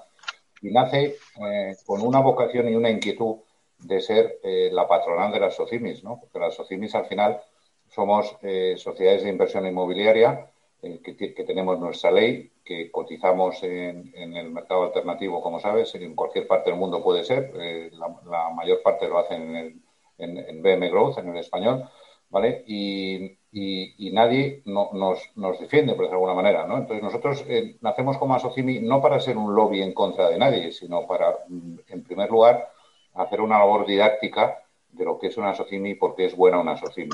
y 0.61 0.71
nace 0.71 1.17
eh, 1.51 1.77
con 1.87 2.03
una 2.03 2.21
vocación 2.21 2.69
y 2.69 2.75
una 2.75 2.91
inquietud 2.91 3.37
de 3.79 4.01
ser 4.01 4.39
eh, 4.43 4.71
la 4.73 4.89
patronal 4.89 5.33
de 5.33 5.41
las 5.41 5.57
SOCIMIS, 5.57 6.05
¿no? 6.05 6.19
Porque 6.21 6.39
las 6.39 6.55
SOCIMIS 6.55 6.95
al 6.95 7.07
final 7.07 7.41
somos 7.89 8.37
eh, 8.43 8.75
sociedades 8.77 9.23
de 9.23 9.31
inversión 9.31 9.67
inmobiliaria 9.67 10.51
que, 10.81 11.45
tenemos 11.45 11.81
nuestra 11.81 12.13
ley, 12.13 12.53
que 12.65 12.93
cotizamos 12.93 13.61
en, 13.63 14.13
el 14.15 14.51
mercado 14.51 14.85
alternativo, 14.85 15.43
como 15.43 15.59
sabes, 15.59 15.93
en 15.97 16.15
cualquier 16.15 16.47
parte 16.47 16.71
del 16.71 16.79
mundo 16.79 17.03
puede 17.03 17.25
ser. 17.25 17.53
La, 17.95 18.51
mayor 18.51 18.83
parte 18.83 19.09
lo 19.09 19.19
hacen 19.19 19.83
en, 20.19 20.39
en 20.39 20.63
BM 20.63 20.89
Growth, 20.89 21.19
en 21.19 21.31
el 21.31 21.39
español, 21.39 21.89
¿vale? 22.31 22.63
Y, 22.69 23.37
y, 23.59 24.11
nadie 24.13 24.63
nos, 24.67 25.59
defiende, 25.59 25.95
por 25.95 26.07
de 26.07 26.13
alguna 26.13 26.35
manera. 26.35 26.67
¿no? 26.67 26.77
Entonces, 26.77 27.03
nosotros 27.03 27.45
eh, 27.49 27.77
nacemos 27.81 28.19
como 28.19 28.35
Asocimi 28.35 28.81
no 28.81 29.01
para 29.01 29.19
ser 29.19 29.39
un 29.39 29.55
lobby 29.55 29.83
en 29.83 29.95
contra 29.95 30.29
de 30.29 30.39
nadie, 30.39 30.73
sino 30.73 31.07
para, 31.07 31.39
mm, 31.49 31.77
en 31.89 32.05
primer 32.05 32.31
lugar, 32.31 32.71
hacer 33.17 33.41
una 33.41 33.59
labor 33.59 33.87
didáctica 33.87 34.63
de 34.91 35.05
lo 35.05 35.19
que 35.19 35.29
es 35.29 35.37
una 35.37 35.51
Asocimi 35.51 35.91
y 35.91 35.95
por 35.95 36.15
qué 36.15 36.27
es 36.27 36.37
buena 36.37 36.59
una 36.59 36.73
Asocimi. 36.73 37.11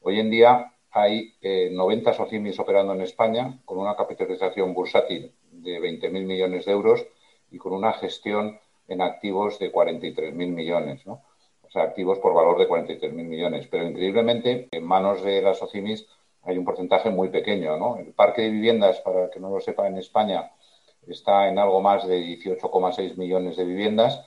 Hoy 0.00 0.20
en 0.20 0.30
día 0.30 0.72
hay 0.90 1.34
90 1.42 2.10
eh, 2.10 2.12
Asocimis 2.12 2.58
operando 2.58 2.92
en 2.92 3.02
España 3.02 3.58
con 3.64 3.78
una 3.78 3.96
capitalización 3.96 4.74
bursátil 4.74 5.32
de 5.50 5.80
20.000 5.80 6.10
millones 6.24 6.64
de 6.64 6.72
euros 6.72 7.06
y 7.50 7.58
con 7.58 7.72
una 7.72 7.92
gestión 7.92 8.58
en 8.88 9.02
activos 9.02 9.58
de 9.58 9.72
43.000 9.72 10.32
millones. 10.32 11.06
¿no? 11.06 11.22
activos 11.74 12.18
por 12.18 12.34
valor 12.34 12.58
de 12.58 12.68
43.000 12.68 13.12
millones. 13.12 13.66
Pero 13.70 13.86
increíblemente, 13.86 14.68
en 14.70 14.84
manos 14.84 15.22
de 15.22 15.42
las 15.42 15.62
OCIMIS 15.62 16.06
hay 16.42 16.58
un 16.58 16.64
porcentaje 16.64 17.10
muy 17.10 17.28
pequeño. 17.28 17.76
¿no? 17.76 17.96
El 17.96 18.12
parque 18.12 18.42
de 18.42 18.50
viviendas, 18.50 19.00
para 19.00 19.30
que 19.30 19.40
no 19.40 19.50
lo 19.50 19.60
sepa, 19.60 19.86
en 19.86 19.98
España 19.98 20.50
está 21.06 21.48
en 21.48 21.58
algo 21.58 21.80
más 21.80 22.06
de 22.06 22.20
18,6 22.20 23.16
millones 23.16 23.56
de 23.56 23.64
viviendas, 23.64 24.24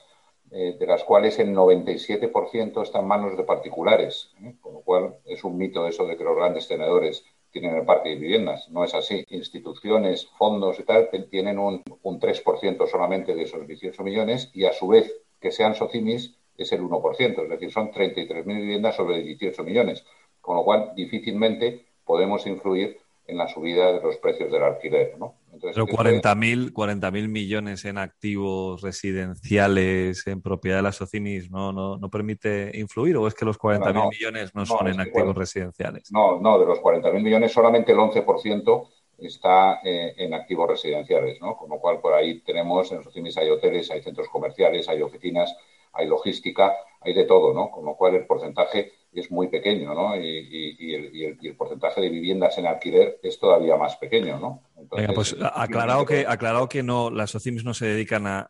eh, 0.51 0.75
de 0.79 0.87
las 0.87 1.03
cuales 1.03 1.37
el 1.39 1.55
97% 1.55 2.81
está 2.81 2.99
en 2.99 3.07
manos 3.07 3.37
de 3.37 3.43
particulares. 3.43 4.31
¿eh? 4.43 4.55
Con 4.59 4.73
lo 4.73 4.81
cual 4.81 5.15
es 5.25 5.43
un 5.43 5.57
mito 5.57 5.87
eso 5.87 6.05
de 6.07 6.17
que 6.17 6.23
los 6.23 6.35
grandes 6.35 6.67
tenedores 6.67 7.23
tienen 7.51 7.75
el 7.75 7.85
parque 7.85 8.09
de 8.09 8.15
viviendas. 8.15 8.69
No 8.69 8.83
es 8.83 8.93
así. 8.93 9.25
Instituciones, 9.29 10.27
fondos 10.37 10.79
y 10.79 10.83
tal 10.83 11.09
tienen 11.29 11.59
un, 11.59 11.83
un 12.03 12.19
3% 12.19 12.87
solamente 12.87 13.35
de 13.35 13.43
esos 13.43 13.65
18 13.65 14.03
millones 14.03 14.51
y 14.53 14.65
a 14.65 14.73
su 14.73 14.87
vez 14.87 15.13
que 15.39 15.51
sean 15.51 15.75
SOCIMIS 15.75 16.35
es 16.57 16.71
el 16.73 16.81
1%, 16.81 17.43
es 17.43 17.49
decir, 17.49 17.71
son 17.71 17.91
33.000 17.91 18.43
viviendas 18.43 18.95
sobre 18.95 19.21
18 19.21 19.63
millones, 19.63 20.05
con 20.41 20.57
lo 20.57 20.63
cual 20.63 20.91
difícilmente 20.95 21.85
podemos 22.03 22.45
influir 22.47 22.97
en 23.27 23.37
la 23.37 23.47
subida 23.47 23.93
de 23.93 24.01
los 24.01 24.17
precios 24.17 24.51
del 24.51 24.63
alquiler. 24.63 25.17
¿no? 25.17 25.35
Pero 25.61 25.85
40.000 25.85 26.73
40 26.73 27.11
millones 27.11 27.85
en 27.85 27.97
activos 27.97 28.81
residenciales 28.81 30.25
en 30.27 30.41
propiedad 30.41 30.77
de 30.77 30.83
las 30.83 30.95
SOCIMIS 30.97 31.51
no, 31.51 31.71
no, 31.71 31.97
no 31.97 32.09
permite 32.09 32.71
influir 32.75 33.17
o 33.17 33.27
es 33.27 33.33
que 33.33 33.45
los 33.45 33.57
40.000 33.57 34.09
millones 34.09 34.55
no, 34.55 34.65
son 34.65 34.87
en 34.87 34.99
activos 34.99 35.35
residenciales? 35.35 36.11
No, 36.11 36.39
no, 36.39 36.59
de 36.59 36.65
los 36.65 36.79
40.000 36.79 37.21
millones 37.21 37.51
solamente 37.51 37.91
el 37.91 37.97
11% 37.97 38.87
está 39.17 39.79
eh, 39.83 40.13
en 40.17 40.33
activos 40.33 40.69
residenciales, 40.69 41.39
¿no? 41.41 41.57
Con 41.57 41.69
lo 41.69 41.79
cual 41.79 41.99
por 41.99 42.13
ahí 42.13 42.39
tenemos, 42.41 42.89
en 42.91 42.97
los 42.97 43.05
SOCIMIS 43.05 43.37
hay 43.37 43.49
hoteles, 43.49 43.91
hay 43.91 44.01
centros 44.01 44.29
comerciales, 44.29 44.87
hay 44.87 45.01
oficinas, 45.01 45.55
hay 45.93 46.07
logística, 46.07 46.73
hay 47.01 47.13
de 47.13 47.25
todo, 47.25 47.53
¿no? 47.53 47.71
Con 47.71 47.85
lo 47.85 47.95
cual 47.95 48.15
el 48.15 48.25
porcentaje 48.25 48.93
es 49.13 49.31
muy 49.31 49.47
pequeño, 49.47 49.93
¿no? 49.93 50.15
Y, 50.15 51.37
el, 51.41 51.55
porcentaje 51.55 52.01
de 52.01 52.09
viviendas 52.09 52.57
en 52.57 52.67
alquiler 52.67 53.19
es 53.23 53.39
todavía 53.39 53.75
más 53.75 53.97
pequeño, 53.97 54.39
¿no? 54.39 54.61
Venga, 54.95 55.13
pues 55.13 55.35
aclarado 55.53 56.05
que, 56.05 56.25
aclarado 56.27 56.69
que 56.69 56.83
no, 56.83 57.09
las 57.09 57.35
OCIMs 57.35 57.63
no 57.63 57.73
se 57.73 57.87
dedican 57.87 58.25
a, 58.27 58.41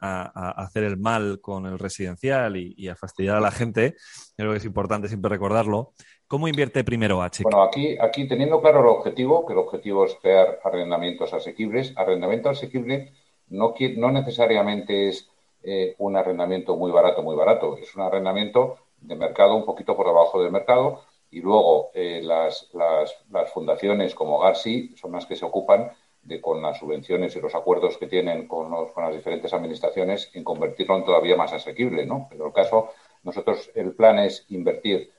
hacer 0.57 0.83
el 0.83 0.97
mal 0.97 1.39
con 1.41 1.65
el 1.65 1.79
residencial 1.79 2.57
y, 2.57 2.87
a 2.87 2.95
fastidiar 2.95 3.35
a 3.35 3.41
la 3.41 3.51
gente, 3.51 3.95
creo 4.35 4.51
que 4.51 4.57
es 4.57 4.65
importante 4.65 5.07
siempre 5.07 5.29
recordarlo. 5.29 5.93
¿Cómo 6.27 6.47
invierte 6.47 6.83
primero 6.83 7.23
H? 7.23 7.43
Bueno, 7.43 7.63
aquí, 7.63 7.97
aquí 7.99 8.27
teniendo 8.27 8.61
claro 8.61 8.81
el 8.81 8.87
objetivo, 8.87 9.45
que 9.45 9.53
el 9.53 9.59
objetivo 9.59 10.05
es 10.05 10.15
crear 10.21 10.59
arrendamientos 10.63 11.33
asequibles, 11.33 11.93
arrendamiento 11.97 12.49
asequible 12.49 13.13
no, 13.49 13.73
no 13.97 14.11
necesariamente 14.11 15.09
es 15.09 15.29
eh, 15.63 15.95
un 15.97 16.15
arrendamiento 16.15 16.75
muy 16.75 16.91
barato, 16.91 17.21
muy 17.21 17.35
barato. 17.35 17.77
Es 17.77 17.95
un 17.95 18.03
arrendamiento 18.03 18.77
de 19.01 19.15
mercado 19.15 19.55
un 19.55 19.65
poquito 19.65 19.95
por 19.95 20.07
debajo 20.07 20.41
del 20.41 20.51
mercado 20.51 21.01
y 21.31 21.41
luego 21.41 21.91
eh, 21.93 22.21
las, 22.23 22.69
las, 22.73 23.51
fundaciones 23.53 24.15
como 24.15 24.39
Garci 24.39 24.95
son 24.95 25.11
las 25.11 25.25
que 25.25 25.35
se 25.35 25.45
ocupan 25.45 25.91
de 26.21 26.41
con 26.41 26.61
las 26.61 26.77
subvenciones 26.77 27.35
y 27.35 27.41
los 27.41 27.55
acuerdos 27.55 27.97
que 27.97 28.07
tienen 28.07 28.47
con, 28.47 28.69
con 28.69 29.03
las 29.03 29.15
diferentes 29.15 29.53
administraciones 29.53 30.29
en 30.33 30.43
convertirlo 30.43 30.97
en 30.97 31.05
todavía 31.05 31.35
más 31.35 31.53
asequible, 31.53 32.05
¿no? 32.05 32.27
Pero 32.29 32.47
el 32.47 32.53
caso, 32.53 32.89
nosotros 33.23 33.71
el 33.75 33.93
plan 33.93 34.19
es 34.19 34.45
invertir 34.49 35.11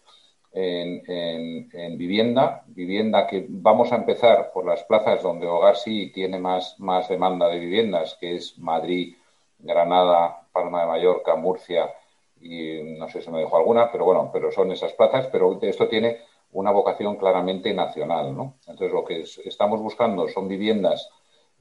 en, 0.53 1.69
en, 1.73 1.99
vivienda, 1.99 2.65
vivienda 2.67 3.27
que 3.27 3.47
vamos 3.49 3.93
a 3.93 3.97
empezar 3.97 4.51
por 4.53 4.67
las 4.67 4.83
plazas 4.85 5.23
donde 5.23 5.47
Hogar 5.47 5.77
sí 5.77 6.11
tiene 6.13 6.39
más, 6.39 6.79
más 6.81 7.09
demanda 7.09 7.49
de 7.49 7.59
viviendas, 7.59 8.17
que 8.21 8.35
es 8.37 8.59
Madrid, 8.59 9.15
Granada, 9.59 10.49
Palma 10.53 10.83
de 10.83 10.87
Mallorca, 10.89 11.37
Murcia 11.37 11.91
y 12.41 12.97
no 12.99 13.09
sé 13.09 13.21
si 13.21 13.31
me 13.31 13.41
dejo 13.41 13.57
alguna, 13.57 13.93
pero 13.93 14.07
bueno, 14.07 14.31
pero 14.33 14.51
son 14.51 14.73
esas 14.73 14.93
plazas, 14.95 15.29
pero 15.31 15.59
esto 15.63 15.89
tiene 15.89 16.19
una 16.53 16.71
vocación 16.71 17.17
claramente 17.17 17.73
nacional, 17.73 18.37
¿no? 18.37 18.57
Entonces 18.67 18.93
lo 18.93 19.05
que 19.05 19.25
estamos 19.45 19.81
buscando 19.81 20.29
son 20.29 20.49
viviendas 20.49 21.09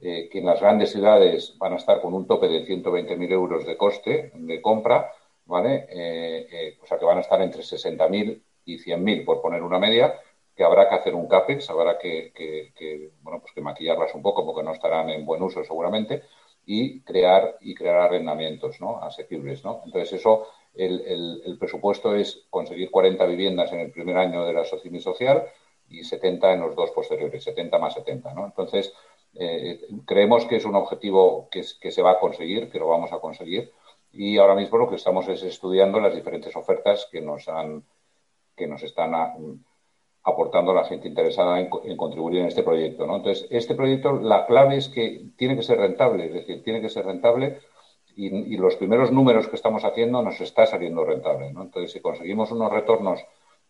eh, 0.02 0.30
que 0.32 0.40
en 0.40 0.46
las 0.46 0.62
grandes 0.62 0.92
ciudades 0.92 1.58
van 1.58 1.74
a 1.74 1.76
estar 1.76 2.02
con 2.02 2.14
un 2.14 2.26
tope 2.26 2.48
de 2.48 2.66
120.000 2.66 3.32
euros 3.32 3.66
de 3.66 3.76
coste 3.76 4.32
de 4.34 4.62
compra, 4.62 5.12
¿vale? 5.46 5.88
Eh, 5.90 6.48
eh, 6.52 6.78
o 6.82 6.86
sea 6.86 6.98
que 6.98 7.06
van 7.06 7.18
a 7.18 7.22
estar 7.22 7.42
entre 7.42 7.64
60.000 7.64 8.42
y 8.66 8.78
100.000, 8.78 9.26
por 9.26 9.42
poner 9.42 9.62
una 9.62 9.78
media, 9.78 10.14
que 10.56 10.64
habrá 10.64 10.88
que 10.88 10.96
hacer 10.96 11.16
un 11.16 11.28
CAPEX, 11.28 11.70
habrá 11.70 11.98
que, 11.98 12.32
que, 12.34 13.12
bueno, 13.22 13.40
pues 13.42 13.54
que 13.54 13.62
maquillarlas 13.62 14.14
un 14.16 14.22
poco 14.22 14.46
porque 14.46 14.64
no 14.64 14.74
estarán 14.74 15.10
en 15.10 15.26
buen 15.26 15.42
uso 15.42 15.64
seguramente, 15.64 16.24
y 16.66 17.02
crear 17.02 17.58
y 17.62 17.74
crear 17.74 17.98
arrendamientos 17.98 18.80
¿no? 18.80 19.02
asequibles. 19.02 19.64
¿no? 19.66 19.82
Entonces, 19.86 20.14
eso, 20.14 20.48
el, 20.74 21.42
el, 21.46 21.58
presupuesto 21.58 22.16
es 22.16 22.46
conseguir 22.50 22.92
40 22.92 23.26
viviendas 23.26 23.72
en 23.74 23.80
el 23.80 23.92
primer 23.92 24.18
año 24.18 24.46
de 24.46 24.54
la 24.54 24.64
Socimi 24.64 25.00
Social 25.00 25.46
y 25.90 26.04
70 26.04 26.54
en 26.54 26.62
los 26.62 26.76
dos 26.76 26.92
posteriores, 26.92 27.44
70 27.44 27.78
más 27.80 27.94
70. 27.96 28.34
¿no? 28.34 28.46
Entonces, 28.46 28.94
eh, 29.36 29.82
creemos 30.06 30.46
que 30.46 30.58
es 30.58 30.66
un 30.66 30.76
objetivo 30.76 31.50
que, 31.50 31.64
que 31.82 31.92
se 31.92 32.02
va 32.02 32.12
a 32.12 32.20
conseguir, 32.20 32.70
que 32.70 32.80
lo 32.80 32.88
vamos 32.88 33.12
a 33.12 33.20
conseguir. 33.20 33.72
Y 34.12 34.38
ahora 34.38 34.56
mismo 34.56 34.78
lo 34.78 34.90
que 34.90 34.96
estamos 34.96 35.28
es 35.28 35.44
estudiando 35.44 36.00
las 36.00 36.16
diferentes 36.16 36.56
ofertas 36.56 37.08
que 37.12 37.22
nos 37.22 37.48
han 37.48 37.84
que 38.56 38.68
nos 38.68 38.84
están 38.84 39.14
aportando 40.24 40.74
la 40.74 40.84
gente 40.84 41.08
interesada 41.08 41.60
en, 41.60 41.70
contribuir 41.98 42.40
en 42.40 42.48
este 42.48 42.62
proyecto. 42.62 43.08
¿no? 43.08 43.16
Entonces, 43.16 43.48
este 43.50 43.74
proyecto, 43.74 44.14
la 44.14 44.46
clave 44.46 44.78
es 44.78 44.90
que 44.90 45.26
tiene 45.38 45.56
que 45.56 45.64
ser 45.64 45.80
rentable, 45.80 46.26
es 46.26 46.34
decir, 46.34 46.64
tiene 46.64 46.82
que 46.82 46.90
ser 46.90 47.06
rentable 47.06 47.60
y, 48.20 48.58
los 48.58 48.76
primeros 48.76 49.12
números 49.12 49.48
que 49.48 49.56
estamos 49.56 49.84
haciendo 49.86 50.22
nos 50.22 50.42
está 50.42 50.66
saliendo 50.66 51.06
rentable. 51.06 51.54
¿no? 51.54 51.64
Entonces, 51.64 51.94
si 51.94 52.02
conseguimos 52.02 52.52
unos 52.52 52.72
retornos 52.72 53.22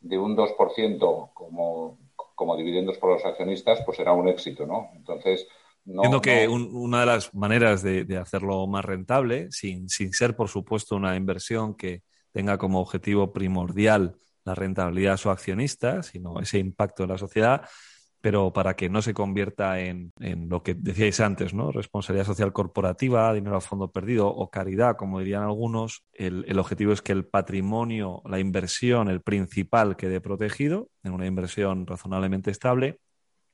de 0.01 0.17
un 0.17 0.35
2% 0.35 1.29
como, 1.33 1.99
como 2.33 2.57
dividendos 2.57 2.97
por 2.97 3.11
los 3.11 3.25
accionistas, 3.25 3.81
pues 3.85 3.97
será 3.97 4.13
un 4.13 4.27
éxito. 4.27 4.65
¿no? 4.65 4.89
Entonces, 4.95 5.47
no, 5.85 6.03
Entiendo 6.03 6.21
que 6.21 6.47
una 6.47 7.01
de 7.01 7.05
las 7.05 7.33
maneras 7.33 7.83
de, 7.83 8.17
hacerlo 8.17 8.65
más 8.67 8.83
rentable, 8.83 9.51
sin, 9.51 9.87
sin, 9.87 10.13
ser, 10.13 10.35
por 10.35 10.49
supuesto, 10.49 10.95
una 10.95 11.15
inversión 11.15 11.75
que 11.75 12.01
tenga 12.31 12.57
como 12.57 12.79
objetivo 12.79 13.31
primordial 13.31 14.15
la 14.45 14.55
rentabilidad 14.55 15.13
a 15.13 15.17
su 15.17 15.29
accionista, 15.29 16.03
sino 16.03 16.39
ese 16.39 16.57
impacto 16.59 17.03
en 17.03 17.09
la 17.09 17.17
sociedad, 17.17 17.61
pero 18.21 18.51
para 18.51 18.75
que 18.75 18.89
no 18.89 19.01
se 19.01 19.13
convierta 19.13 19.79
en, 19.79 20.11
lo 20.49 20.61
que 20.61 20.73
decíais 20.73 21.19
antes, 21.21 21.53
¿no? 21.53 21.71
Responsabilidad 21.71 22.25
social 22.25 22.51
corporativa, 22.51 23.33
dinero 23.33 23.55
a 23.55 23.61
fondo 23.61 23.91
perdido 23.91 24.27
o 24.27 24.49
caridad, 24.49 24.97
como 24.97 25.19
dirían 25.19 25.43
algunos, 25.43 26.03
el, 26.13 26.59
objetivo 26.59 26.91
es 26.91 27.01
que 27.01 27.13
el 27.13 27.25
patrimonio, 27.25 28.21
la 28.25 28.39
inversión, 28.39 29.09
el 29.09 29.21
principal 29.21 29.95
quede 29.95 30.19
protegido 30.19 30.89
en 31.03 31.13
una 31.13 31.27
inversión 31.27 31.87
razonablemente 31.87 32.51
estable, 32.51 32.99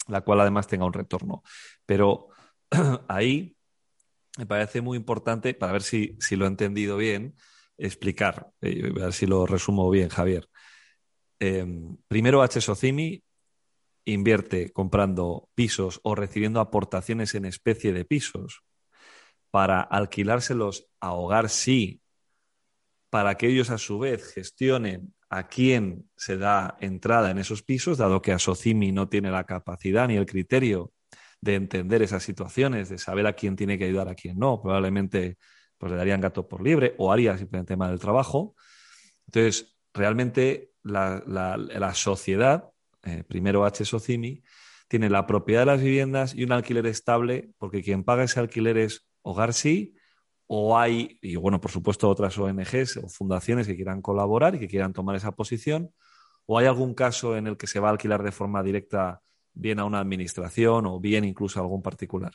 la 0.07 0.21
cual 0.21 0.41
además 0.41 0.67
tenga 0.67 0.85
un 0.85 0.93
retorno. 0.93 1.43
Pero 1.85 2.29
ahí 3.07 3.55
me 4.37 4.47
parece 4.47 4.81
muy 4.81 4.97
importante, 4.97 5.53
para 5.53 5.73
ver 5.73 5.83
si, 5.83 6.17
lo 6.31 6.45
he 6.45 6.47
entendido 6.47 6.97
bien, 6.97 7.35
explicar, 7.77 8.49
eh, 8.61 8.91
a 8.97 9.05
ver 9.05 9.13
si 9.13 9.27
lo 9.27 9.45
resumo 9.45 9.89
bien, 9.91 10.09
Javier. 10.09 10.49
Em, 11.39 11.97
primero, 12.07 12.41
H. 12.41 12.61
Socimi 12.61 13.21
invierte 14.05 14.71
comprando 14.71 15.49
pisos 15.55 15.99
o 16.03 16.15
recibiendo 16.15 16.59
aportaciones 16.59 17.35
en 17.35 17.45
especie 17.45 17.91
de 17.91 18.05
pisos 18.05 18.63
para 19.49 19.81
alquilárselos 19.81 20.87
a 20.99 21.13
hogar 21.13 21.49
sí, 21.49 22.01
para 23.09 23.35
que 23.35 23.47
ellos 23.47 23.69
a 23.71 23.77
su 23.77 23.99
vez 23.99 24.33
gestionen 24.33 25.13
a 25.29 25.47
quién 25.47 26.09
se 26.15 26.37
da 26.37 26.77
entrada 26.79 27.31
en 27.31 27.39
esos 27.39 27.63
pisos, 27.63 27.97
dado 27.97 28.21
que 28.21 28.31
a 28.31 28.39
Socimi 28.39 28.91
no 28.91 29.09
tiene 29.09 29.31
la 29.31 29.45
capacidad 29.45 30.07
ni 30.07 30.15
el 30.15 30.25
criterio 30.25 30.93
de 31.41 31.55
entender 31.55 32.01
esas 32.01 32.23
situaciones, 32.23 32.89
de 32.89 32.97
saber 32.97 33.27
a 33.27 33.33
quién 33.33 33.55
tiene 33.55 33.77
que 33.77 33.85
ayudar, 33.85 34.09
a 34.09 34.15
quién 34.15 34.37
no. 34.37 34.61
Probablemente 34.61 35.37
pues, 35.77 35.91
le 35.91 35.97
darían 35.97 36.21
gato 36.21 36.47
por 36.47 36.61
libre 36.61 36.95
o 36.97 37.11
haría 37.11 37.37
simplemente 37.37 37.73
tema 37.73 37.89
del 37.89 37.99
trabajo. 37.99 38.55
Entonces, 39.27 39.75
realmente 39.93 40.73
la 40.83 41.91
sociedad 41.93 42.74
eh, 43.05 43.23
primero 43.27 43.65
H. 43.65 43.85
Socimi, 43.85 44.43
tiene 44.87 45.09
la 45.09 45.25
propiedad 45.25 45.61
de 45.61 45.65
las 45.67 45.81
viviendas 45.81 46.35
y 46.35 46.43
un 46.43 46.51
alquiler 46.51 46.85
estable, 46.85 47.51
porque 47.57 47.81
quien 47.81 48.03
paga 48.03 48.23
ese 48.23 48.39
alquiler 48.39 48.77
es 48.77 49.07
Hogar 49.21 49.53
Sí, 49.53 49.95
o 50.47 50.77
hay, 50.77 51.17
y 51.21 51.35
bueno, 51.37 51.59
por 51.59 51.71
supuesto, 51.71 52.09
otras 52.09 52.37
ONGs 52.37 52.97
o 52.97 53.07
fundaciones 53.07 53.65
que 53.67 53.75
quieran 53.75 54.01
colaborar 54.01 54.55
y 54.55 54.59
que 54.59 54.67
quieran 54.67 54.93
tomar 54.93 55.15
esa 55.15 55.31
posición, 55.31 55.91
o 56.45 56.59
hay 56.59 56.67
algún 56.67 56.93
caso 56.93 57.35
en 57.35 57.47
el 57.47 57.57
que 57.57 57.67
se 57.67 57.79
va 57.79 57.87
a 57.87 57.91
alquilar 57.91 58.21
de 58.21 58.31
forma 58.31 58.61
directa 58.61 59.21
bien 59.53 59.79
a 59.79 59.85
una 59.85 59.99
administración 59.99 60.85
o 60.85 60.99
bien 60.99 61.25
incluso 61.25 61.59
a 61.59 61.63
algún 61.63 61.81
particular. 61.81 62.33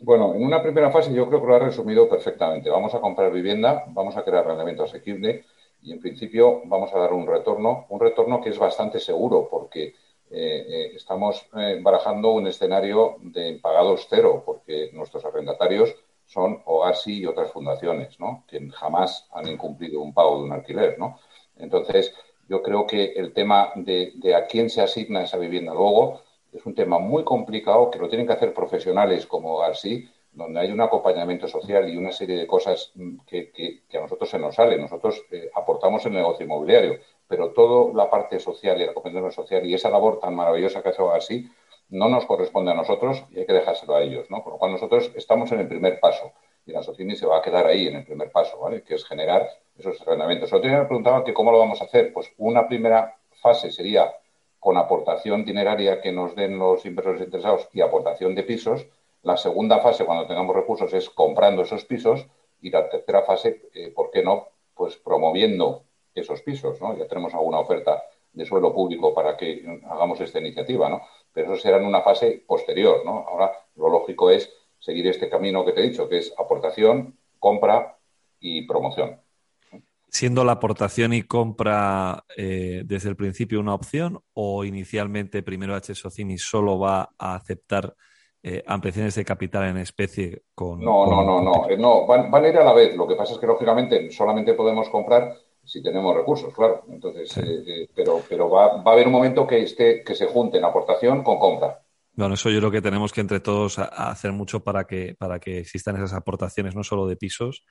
Bueno, 0.00 0.34
en 0.34 0.44
una 0.44 0.62
primera 0.62 0.90
fase 0.90 1.14
yo 1.14 1.28
creo 1.28 1.40
que 1.40 1.46
lo 1.46 1.54
ha 1.54 1.60
resumido 1.60 2.08
perfectamente. 2.08 2.68
Vamos 2.68 2.94
a 2.94 3.00
comprar 3.00 3.32
vivienda, 3.32 3.84
vamos 3.88 4.16
a 4.16 4.24
crear 4.24 4.44
rendimiento 4.44 4.82
asequible 4.82 5.44
y 5.84 5.92
en 5.92 6.00
principio 6.00 6.62
vamos 6.64 6.92
a 6.94 6.98
dar 6.98 7.12
un 7.12 7.26
retorno, 7.26 7.86
un 7.90 8.00
retorno 8.00 8.40
que 8.40 8.50
es 8.50 8.58
bastante 8.58 8.98
seguro 8.98 9.48
porque 9.50 9.94
eh, 10.30 10.66
eh, 10.68 10.92
estamos 10.96 11.46
eh, 11.56 11.78
barajando 11.82 12.32
un 12.32 12.46
escenario 12.46 13.18
de 13.20 13.50
impagados 13.50 14.06
cero, 14.08 14.42
porque 14.44 14.90
nuestros 14.94 15.24
arrendatarios 15.24 15.94
son 16.24 16.62
OASI 16.64 17.20
y 17.20 17.26
otras 17.26 17.52
fundaciones, 17.52 18.18
¿no? 18.18 18.44
que 18.48 18.68
jamás 18.70 19.28
han 19.32 19.46
incumplido 19.46 20.00
un 20.00 20.14
pago 20.14 20.38
de 20.38 20.44
un 20.44 20.52
alquiler. 20.52 20.98
¿no? 20.98 21.20
Entonces, 21.56 22.14
yo 22.48 22.62
creo 22.62 22.86
que 22.86 23.12
el 23.12 23.34
tema 23.34 23.72
de, 23.76 24.34
a 24.34 24.46
quién 24.46 24.70
se 24.70 24.80
asigna 24.80 25.22
esa 25.22 25.36
vivienda 25.36 25.74
luego 25.74 26.22
es 26.52 26.64
un 26.64 26.74
tema 26.74 26.98
muy 26.98 27.24
complicado 27.24 27.90
que 27.90 27.98
lo 27.98 28.08
tienen 28.08 28.26
que 28.26 28.32
hacer 28.32 28.54
profesionales 28.54 29.26
como 29.26 29.56
OASI, 29.56 30.08
donde 30.34 30.60
hay 30.60 30.72
un 30.72 30.80
acompañamiento 30.80 31.48
social 31.48 31.88
y 31.88 31.96
una 31.96 32.12
serie 32.12 32.36
de 32.36 32.46
cosas 32.46 32.92
mm, 32.94 33.18
que, 33.26 33.82
a 33.94 34.00
nosotros 34.00 34.28
se 34.28 34.38
nos 34.38 34.54
sale. 34.54 34.76
Nosotros 34.78 35.22
aportamos 35.54 36.04
el 36.06 36.12
negocio 36.12 36.44
inmobiliario, 36.44 36.98
pero 37.26 37.50
toda 37.52 37.94
la 37.94 38.10
parte 38.10 38.38
social 38.38 38.80
y 38.80 38.86
la 38.86 38.92
cooperación 38.92 39.32
social 39.32 39.66
y 39.66 39.74
esa 39.74 39.90
labor 39.90 40.20
tan 40.20 40.34
maravillosa 40.34 40.82
que 40.82 40.90
hace 40.90 41.02
así 41.14 41.48
no 41.90 42.08
nos 42.08 42.26
corresponde 42.26 42.72
a 42.72 42.74
nosotros 42.74 43.24
y 43.30 43.38
hay 43.38 43.46
que 43.46 43.52
dejárselo 43.52 43.94
a 43.94 44.02
ellos, 44.02 44.30
¿no? 44.30 44.42
Por 44.42 44.54
lo 44.54 44.58
cual 44.58 44.72
nosotros 44.72 45.12
estamos 45.14 45.52
en 45.52 45.60
el 45.60 45.68
primer 45.68 46.00
paso 46.00 46.32
y 46.66 46.72
la 46.72 46.82
Socini 46.82 47.14
se 47.14 47.26
va 47.26 47.38
a 47.38 47.42
quedar 47.42 47.66
ahí 47.66 47.86
en 47.86 47.96
el 47.96 48.04
primer 48.04 48.30
paso, 48.30 48.58
¿vale? 48.58 48.82
Que 48.82 48.94
es 48.94 49.04
generar 49.04 49.48
esos 49.78 50.00
arrendamientos. 50.00 50.52
Otro 50.52 50.68
día 50.68 50.78
me 50.78 50.86
preguntaban 50.86 51.24
que 51.24 51.34
cómo 51.34 51.52
lo 51.52 51.58
vamos 51.58 51.80
a 51.80 51.84
hacer. 51.84 52.12
Pues 52.12 52.32
una 52.38 52.66
primera 52.66 53.16
fase 53.42 53.70
sería 53.70 54.12
con 54.58 54.78
aportación 54.78 55.44
dineraria 55.44 56.00
que 56.00 56.10
nos 56.10 56.34
den 56.34 56.58
los 56.58 56.86
inversores 56.86 57.20
interesados 57.20 57.68
y 57.72 57.82
aportación 57.82 58.34
de 58.34 58.44
pisos. 58.44 58.86
La 59.24 59.38
segunda 59.38 59.80
fase, 59.80 60.04
cuando 60.04 60.26
tengamos 60.26 60.54
recursos, 60.54 60.92
es 60.92 61.08
comprando 61.08 61.62
esos 61.62 61.84
pisos. 61.86 62.26
Y 62.60 62.70
la 62.70 62.88
tercera 62.88 63.22
fase, 63.22 63.68
eh, 63.74 63.90
¿por 63.90 64.10
qué 64.10 64.22
no? 64.22 64.48
Pues 64.74 64.96
promoviendo 64.96 65.84
esos 66.14 66.42
pisos, 66.42 66.80
¿no? 66.80 66.96
Ya 66.96 67.08
tenemos 67.08 67.34
alguna 67.34 67.58
oferta 67.58 68.02
de 68.32 68.44
suelo 68.44 68.74
público 68.74 69.14
para 69.14 69.36
que 69.36 69.80
hagamos 69.88 70.20
esta 70.20 70.40
iniciativa, 70.40 70.88
¿no? 70.90 71.02
Pero 71.32 71.52
eso 71.52 71.62
será 71.62 71.78
en 71.78 71.86
una 71.86 72.02
fase 72.02 72.44
posterior, 72.46 73.02
¿no? 73.04 73.24
Ahora 73.26 73.52
lo 73.76 73.88
lógico 73.88 74.30
es 74.30 74.52
seguir 74.78 75.06
este 75.06 75.30
camino 75.30 75.64
que 75.64 75.72
te 75.72 75.80
he 75.80 75.88
dicho, 75.88 76.08
que 76.08 76.18
es 76.18 76.34
aportación, 76.38 77.16
compra 77.38 77.96
y 78.40 78.66
promoción. 78.66 79.20
¿Siendo 80.08 80.44
la 80.44 80.52
aportación 80.52 81.14
y 81.14 81.22
compra 81.22 82.24
eh, 82.36 82.82
desde 82.84 83.08
el 83.08 83.16
principio 83.16 83.58
una 83.58 83.74
opción 83.74 84.20
o 84.34 84.64
inicialmente 84.64 85.42
primero 85.42 85.74
H. 85.74 85.94
Socini 85.94 86.36
solo 86.38 86.78
va 86.78 87.14
a 87.18 87.34
aceptar 87.34 87.94
eh, 88.46 88.62
ampliaciones 88.66 89.14
de 89.14 89.24
capital 89.24 89.64
en 89.70 89.78
especie 89.78 90.42
con... 90.54 90.78
No, 90.78 91.06
no, 91.06 91.24
no, 91.24 91.40
no, 91.40 91.66
no, 91.78 92.06
van, 92.06 92.30
van, 92.30 92.44
a 92.44 92.48
ir 92.48 92.58
a 92.58 92.62
la 92.62 92.74
vez. 92.74 92.94
Lo 92.94 93.08
que 93.08 93.14
pasa 93.14 93.32
es 93.32 93.38
que 93.38 93.46
lógicamente 93.46 94.10
solamente 94.10 94.52
podemos 94.52 94.90
comprar 94.90 95.34
si 95.64 95.82
tenemos 95.82 96.14
recursos, 96.14 96.52
claro. 96.52 96.84
Entonces, 96.90 97.34
eh, 97.38 97.64
eh, 97.66 97.88
pero, 97.94 98.20
pero 98.28 98.50
va, 98.50 98.82
va, 98.82 98.90
a 98.90 98.94
haber 98.94 99.06
un 99.06 99.14
momento 99.14 99.46
que 99.46 99.62
esté, 99.62 100.04
que 100.04 100.14
se 100.14 100.26
junten 100.26 100.62
aportación 100.62 101.22
con 101.22 101.38
compra. 101.38 101.80
Bueno, 102.12 102.34
eso 102.34 102.50
yo 102.50 102.58
creo 102.58 102.70
que 102.70 102.82
tenemos 102.82 103.14
que 103.14 103.22
entre 103.22 103.40
todos 103.40 103.78
hacer 103.78 104.32
mucho 104.32 104.62
para 104.62 104.86
que, 104.86 105.16
para 105.18 105.40
que 105.40 105.60
existan 105.60 105.96
esas 105.96 106.12
aportaciones, 106.12 106.74
no 106.74 106.84
solo 106.84 107.06
de 107.06 107.16
pisos, 107.16 107.64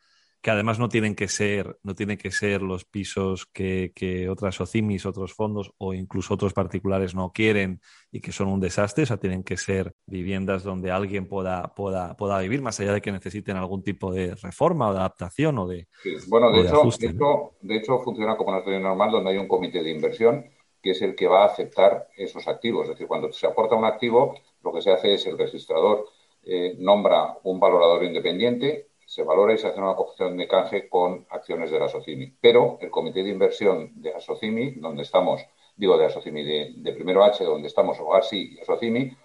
que 0.44 0.52
además 0.52 0.78
no 0.78 0.90
tienen 0.90 1.16
que 1.16 1.30
ser, 1.30 1.80
no 1.84 1.96
tienen 1.96 2.18
que 2.18 2.30
ser 2.30 2.62
los 2.62 2.84
pisos 2.84 3.46
que, 3.46 4.28
otras 4.30 4.60
OCIMIS, 4.60 5.06
otros 5.06 5.34
fondos 5.34 5.72
o 5.78 5.94
incluso 5.94 6.34
otros 6.34 6.52
particulares 6.52 7.16
no 7.16 7.32
quieren 7.32 7.80
y 8.12 8.20
que 8.20 8.34
son 8.34 8.50
un 8.50 8.60
desastre. 8.60 9.04
O 9.04 9.06
sea, 9.06 9.16
tienen 9.16 9.44
que 9.46 9.56
ser 9.56 9.94
viviendas 10.06 10.64
donde 10.64 10.92
alguien 10.92 11.30
pueda, 11.30 11.74
pueda, 11.74 12.18
pueda 12.18 12.40
vivir, 12.40 12.62
más 12.62 12.78
allá 12.82 12.92
de 12.92 13.02
que 13.02 13.14
necesiten 13.14 13.56
algún 13.56 13.84
tipo 13.84 14.12
de 14.12 14.36
reforma 14.36 14.90
o 14.90 14.92
de 14.92 15.00
adaptación 15.00 15.58
o 15.60 15.66
de. 15.66 15.88
Bueno, 16.28 16.52
de, 16.52 16.64
hecho, 16.64 17.54
de, 17.62 17.76
hecho, 17.78 18.00
funciona 18.00 18.36
como 18.36 18.50
una 18.50 18.60
situación 18.60 18.84
normal 18.84 19.12
donde 19.12 19.32
hay 19.32 19.38
un 19.38 19.48
comité 19.48 19.82
de 19.82 19.92
inversión 19.92 20.46
que 20.82 20.92
es 20.92 21.02
el 21.02 21.16
que 21.16 21.28
va 21.28 21.44
a 21.44 21.48
aceptar 21.48 22.10
esos 22.18 22.46
activos. 22.50 22.84
Es 22.84 22.96
decir, 22.96 23.08
cuando 23.08 23.32
se 23.32 23.48
aporta 23.48 23.76
un 23.76 23.86
activo, 23.86 24.36
lo 24.62 24.74
que 24.74 24.82
se 24.82 24.92
hace 24.92 25.14
es 25.14 25.26
el 25.26 25.38
registrador 25.38 26.06
eh, 26.44 26.76
nombra 26.78 27.38
un 27.44 27.62
valorador 27.62 28.04
independiente 28.04 28.90
se 29.14 29.22
valora 29.22 29.54
y 29.54 29.60
se 29.60 29.68
hace 29.68 29.80
una 29.80 29.94
cogición 29.94 30.36
de 30.38 30.48
canje 30.48 30.90
con 30.90 31.28
acciones 31.30 31.70
de 31.70 31.80
la 31.80 31.88
Socimi. 31.88 32.34
Pero 32.42 32.80
el 32.82 32.90
comité 32.90 33.22
de 33.22 33.30
inversión 33.30 33.92
de 34.02 34.12
la 34.12 34.20
Socimi, 34.20 34.72
donde 34.72 35.04
estamos, 35.04 35.46
digo 35.76 35.96
de 36.00 36.06
la 36.06 36.10
Socimi, 36.10 36.44
de, 36.44 36.94
primero 36.94 37.24
H, 37.24 37.44
donde 37.44 37.68
estamos 37.68 38.00
Ogarsi 38.00 38.58
y 38.60 38.66
Socimi, 38.66 39.16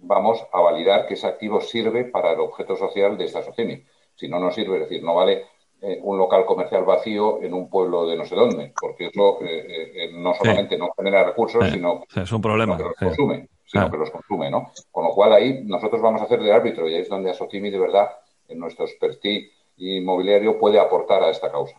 vamos 0.00 0.44
a 0.52 0.60
validar 0.60 1.06
que 1.06 1.14
ese 1.14 1.28
activo 1.28 1.60
sirve 1.60 2.06
para 2.06 2.32
el 2.32 2.40
objeto 2.40 2.74
social 2.74 3.16
de 3.16 3.26
esta 3.26 3.40
Socimi. 3.40 3.84
Si 4.16 4.26
no, 4.26 4.40
no 4.40 4.50
sirve, 4.50 4.78
es 4.78 4.88
decir, 4.88 5.04
no 5.04 5.14
vale 5.14 5.44
eh, 5.80 6.00
un 6.02 6.18
local 6.18 6.44
comercial 6.44 6.84
vacío 6.84 7.40
en 7.40 7.54
un 7.54 7.70
pueblo 7.70 8.04
de 8.04 8.16
no 8.16 8.24
sé 8.24 8.34
dónde, 8.34 8.72
porque 8.80 9.06
eso 9.06 9.38
eh, 9.42 9.92
eh, 9.94 10.10
no 10.12 10.34
solamente 10.34 10.76
no 10.76 10.88
genera 10.96 11.22
recursos, 11.22 11.64
sino, 11.70 12.02
es 12.16 12.32
un 12.32 12.42
problema. 12.42 12.76
que 12.76 12.82
los 12.82 12.94
consume, 12.94 13.48
sino 13.64 13.88
que 13.92 13.96
los 13.96 14.10
consume, 14.10 14.50
¿no? 14.50 14.72
Con 14.90 15.04
lo 15.04 15.10
cual 15.10 15.34
ahí 15.34 15.62
nosotros 15.62 16.02
vamos 16.02 16.20
a 16.20 16.24
hacer 16.24 16.42
de 16.42 16.52
árbitro 16.52 16.88
y 16.88 16.94
ahí 16.94 17.02
es 17.02 17.08
donde 17.08 17.32
Socimi 17.32 17.70
de 17.70 17.78
verdad 17.78 18.08
en 18.48 18.58
nuestro 18.58 18.84
expertise 18.84 19.50
inmobiliario 19.76 20.58
puede 20.58 20.78
aportar 20.78 21.22
a 21.22 21.30
esta 21.30 21.50
causa. 21.50 21.76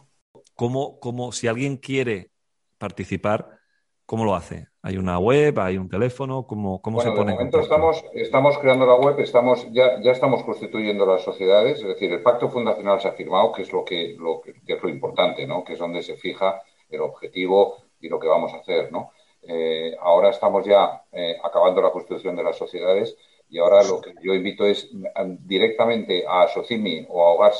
¿Cómo, 0.55 0.99
cómo, 0.99 1.31
si 1.31 1.47
alguien 1.47 1.77
quiere 1.77 2.31
participar, 2.77 3.59
cómo 4.05 4.25
lo 4.25 4.35
hace? 4.35 4.67
¿Hay 4.81 4.97
una 4.97 5.19
web? 5.19 5.59
¿Hay 5.59 5.77
un 5.77 5.89
teléfono? 5.89 6.47
¿Cómo, 6.47 6.81
cómo 6.81 7.01
se 7.01 7.11
pone? 7.11 7.31
De 7.31 7.37
momento 7.37 7.59
estamos, 7.59 8.03
estamos 8.13 8.57
creando 8.57 8.85
la 8.85 8.95
web, 8.95 9.19
estamos, 9.19 9.67
ya, 9.71 10.01
ya 10.01 10.11
estamos 10.11 10.43
constituyendo 10.43 11.05
las 11.05 11.23
sociedades, 11.23 11.79
es 11.81 11.87
decir, 11.87 12.11
el 12.11 12.23
pacto 12.23 12.49
fundacional 12.49 12.99
se 13.01 13.07
ha 13.07 13.11
firmado, 13.11 13.51
que 13.51 13.63
es 13.63 13.71
lo 13.71 13.83
que, 13.83 14.15
lo 14.17 14.41
que, 14.41 14.53
es 14.65 14.81
lo 14.81 14.89
importante, 14.89 15.45
¿no? 15.45 15.63
Que 15.63 15.73
es 15.73 15.79
donde 15.79 16.01
se 16.01 16.15
fija 16.15 16.61
el 16.89 17.01
objetivo 17.01 17.77
y 17.99 18.09
lo 18.09 18.19
que 18.19 18.27
vamos 18.27 18.53
a 18.53 18.57
hacer, 18.57 18.91
¿no? 18.91 19.11
Eh, 19.41 19.95
ahora 19.99 20.29
estamos 20.29 20.65
ya 20.65 21.03
eh, 21.11 21.37
acabando 21.43 21.81
la 21.81 21.91
constitución 21.91 22.35
de 22.35 22.43
las 22.43 22.57
sociedades 22.57 23.17
y 23.49 23.59
ahora 23.59 23.83
lo 23.83 24.01
que 24.01 24.13
yo 24.21 24.33
invito 24.33 24.65
es 24.65 24.89
directamente 25.39 26.25
a 26.27 26.47
Socimi 26.47 27.05
o 27.09 27.23
a 27.23 27.33
Hogar 27.33 27.53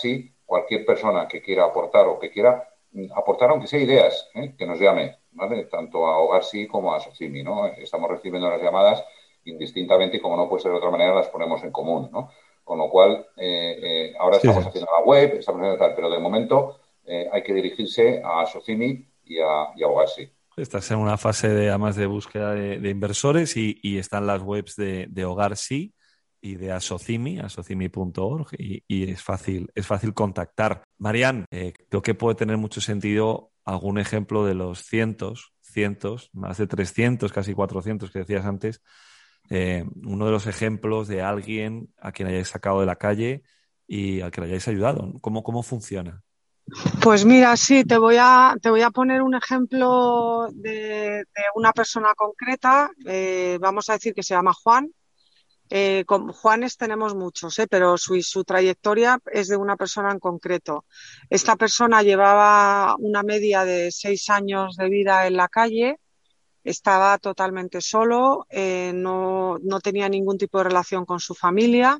cualquier 0.45 0.86
persona 0.86 1.28
que 1.28 1.41
quiera 1.41 1.65
aportar 1.65 2.08
o 2.08 2.19
que 2.19 2.32
quiera 2.32 2.67
mm, 2.91 3.12
aportar, 3.15 3.50
aunque 3.50 3.67
sea 3.67 3.80
ideas, 3.80 4.30
¿eh? 4.34 4.56
que 4.58 4.65
nos 4.65 4.80
llame, 4.80 5.17
¿vale? 5.32 5.65
Tanto 5.65 6.08
a 6.08 6.17
Hogar 6.19 6.43
Sí 6.43 6.67
como 6.67 6.93
a 6.93 7.00
Socimi, 7.00 7.43
¿no? 7.43 7.67
Estamos 7.67 8.10
recibiendo 8.10 8.50
las 8.50 8.62
llamadas 8.62 9.04
indistintamente 9.45 10.17
y 10.17 10.19
como 10.19 10.36
no 10.36 10.50
puede 10.50 10.63
ser 10.63 10.71
de 10.71 10.78
otra 10.78 10.91
manera, 10.91 11.15
las 11.15 11.30
ponemos 11.30 11.63
en 11.63 11.71
común, 11.71 12.10
¿no? 12.12 12.32
Con 12.63 12.80
lo 12.80 12.89
cual, 12.89 13.26
eh, 13.38 13.80
eh, 13.82 14.15
ahora 14.19 14.38
estamos 14.38 14.65
haciendo 14.65 14.91
la 14.91 15.04
web, 15.06 15.36
estamos 15.36 15.62
haciendo 15.62 15.78
tal, 15.78 15.95
pero 15.95 16.10
de 16.10 16.19
momento 16.19 16.80
hay 17.32 17.41
que 17.41 17.54
dirigirse 17.54 18.21
a 18.21 18.45
Socimi 18.45 19.08
y 19.23 19.39
a, 19.39 19.71
y 19.78 19.84
a 19.84 19.88
Hogar 19.88 20.10
Sí. 20.10 20.30
Estás 20.58 20.89
en 20.89 20.98
una 20.98 21.17
fase 21.17 21.50
de, 21.50 21.70
además 21.70 21.96
de 21.96 22.08
búsqueda 22.08 22.56
de, 22.56 22.89
inversores 22.89 23.56
y, 23.56 23.98
están 24.00 24.26
las 24.26 24.41
webs 24.41 24.76
de, 24.76 25.26
Hogar 25.26 25.56
Sí 25.56 25.93
y 26.41 26.56
de 26.56 26.72
Asocimi, 26.72 27.38
asocimi.org, 27.38 28.48
y, 28.58 29.12
es, 29.12 29.22
fácil, 29.22 29.70
es 29.76 29.86
fácil 29.86 30.15
contactar. 30.15 30.82
Marian, 30.98 31.46
eh, 31.52 31.74
creo 31.89 32.02
que 32.02 32.15
puede 32.15 32.34
tener 32.36 32.58
mucho 32.58 32.82
sentido 32.82 33.52
algún 33.65 34.00
ejemplo 34.00 34.46
de 34.46 34.56
los 34.56 34.84
cientos, 34.84 35.54
cientos, 35.62 36.32
más 36.34 36.58
de 36.58 36.65
300, 36.65 37.32
casi 37.32 37.54
400 37.54 38.10
que 38.10 38.20
decías 38.20 38.46
antes, 38.46 38.82
eh, 39.52 39.86
uno 40.06 40.26
de 40.26 40.32
los 40.32 40.48
ejemplos 40.48 41.08
de 41.08 41.22
alguien 41.22 41.93
a 42.00 42.12
quien 42.12 42.30
hayáis 42.30 42.48
sacado 42.48 42.80
de 42.80 42.88
la 42.88 42.96
calle 42.96 43.43
y 43.86 44.22
al 44.22 44.32
que 44.32 44.41
le 44.41 44.48
hayáis 44.48 44.67
ayudado. 44.67 45.13
¿Cómo, 45.22 45.43
cómo 45.43 45.62
funciona? 45.62 46.24
Pues 47.01 47.23
mira, 47.23 47.56
sí, 47.56 47.86
te 47.86 47.97
voy 47.97 48.17
a, 48.19 48.56
te 48.62 48.69
voy 48.69 48.82
a 48.82 48.91
poner 48.91 49.21
un 49.21 49.36
ejemplo 49.36 50.49
de, 50.51 51.23
una 51.56 51.71
persona 51.71 52.13
concreta. 52.15 52.91
Eh, 53.06 53.58
vamos 53.62 53.89
a 53.89 53.93
decir 53.93 54.13
que 54.13 54.23
se 54.23 54.34
llama 54.34 54.53
Juan. 54.53 54.91
Eh, 55.69 56.03
con 56.06 56.32
Juanes 56.32 56.77
tenemos 56.77 57.15
muchos, 57.15 57.58
eh, 57.60 57.67
pero 57.69 57.97
su, 57.97 58.21
su, 58.21 58.43
trayectoria 58.43 59.19
es 59.32 59.47
de 59.47 59.58
una 59.58 59.77
persona 59.77 60.12
en 60.12 60.19
concreto. 60.19 60.86
Esta 61.30 61.56
persona 61.56 62.03
llevaba 62.03 62.95
una 62.99 63.23
media 63.23 63.63
de 63.63 63.91
seis 63.91 64.30
años 64.30 64.75
de 64.75 64.89
vida 64.89 65.27
en 65.27 65.38
la 65.38 65.47
calle, 65.49 65.99
estaba 66.63 67.17
totalmente 67.17 67.80
solo, 67.82 68.45
no, 68.93 69.58
no 69.62 69.80
tenía 69.80 70.10
ningún 70.10 70.38
tipo 70.38 70.58
de 70.58 70.65
relación 70.65 71.06
con 71.06 71.19
su 71.19 71.34
familia 71.34 71.99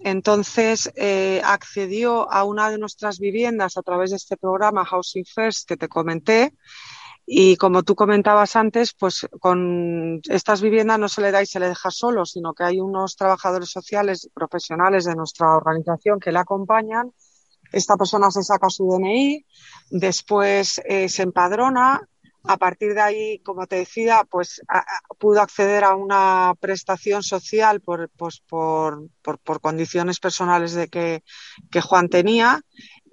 entonces 0.00 0.90
eh, 0.96 1.40
accedió 1.44 2.30
a 2.30 2.44
una 2.44 2.70
de 2.70 2.78
nuestras 2.78 3.18
viviendas 3.18 3.76
a 3.76 3.82
través 3.82 4.10
de 4.10 4.16
este 4.16 4.36
programa 4.36 4.84
Housing 4.84 5.24
First 5.24 5.68
que 5.68 5.76
te 5.76 5.88
comenté. 5.88 6.54
Y 7.26 7.56
como 7.56 7.82
tú 7.82 7.94
comentabas 7.94 8.54
antes, 8.54 8.92
pues 8.92 9.26
con 9.40 10.20
estas 10.28 10.60
viviendas 10.60 10.98
no 10.98 11.08
se 11.08 11.22
le 11.22 11.30
da 11.30 11.42
y 11.42 11.46
se 11.46 11.58
le 11.58 11.68
deja 11.68 11.90
solo, 11.90 12.26
sino 12.26 12.52
que 12.52 12.64
hay 12.64 12.80
unos 12.80 13.16
trabajadores 13.16 13.70
sociales 13.70 14.28
profesionales 14.34 15.04
de 15.04 15.14
nuestra 15.14 15.56
organización 15.56 16.20
que 16.20 16.32
le 16.32 16.38
acompañan. 16.38 17.12
Esta 17.72 17.96
persona 17.96 18.30
se 18.30 18.42
saca 18.42 18.68
su 18.68 18.86
DNI, 18.86 19.44
después 19.90 20.82
eh, 20.84 21.08
se 21.08 21.22
empadrona, 21.22 22.06
a 22.44 22.56
partir 22.58 22.94
de 22.94 23.00
ahí, 23.00 23.38
como 23.40 23.66
te 23.66 23.76
decía, 23.76 24.26
pues 24.30 24.60
pudo 25.18 25.40
acceder 25.40 25.84
a 25.84 25.94
una 25.94 26.54
prestación 26.60 27.22
social 27.22 27.80
por, 27.80 28.10
pues, 28.10 28.42
condiciones 29.62 30.20
personales 30.20 30.74
de 30.74 30.88
que, 30.88 31.22
que 31.70 31.80
Juan 31.80 32.08
tenía. 32.08 32.60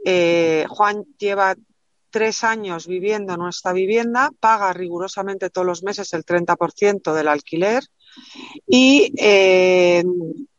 Eh, 0.05 0.65
Juan 0.69 1.05
lleva 1.17 1.55
tres 2.09 2.43
años 2.43 2.87
viviendo 2.87 3.33
en 3.33 3.39
nuestra 3.39 3.71
vivienda, 3.71 4.29
paga 4.39 4.73
rigurosamente 4.73 5.49
todos 5.49 5.65
los 5.65 5.81
meses 5.81 6.11
el 6.13 6.25
30% 6.25 7.13
del 7.13 7.29
alquiler 7.29 7.83
y 8.67 9.13
eh, 9.17 10.03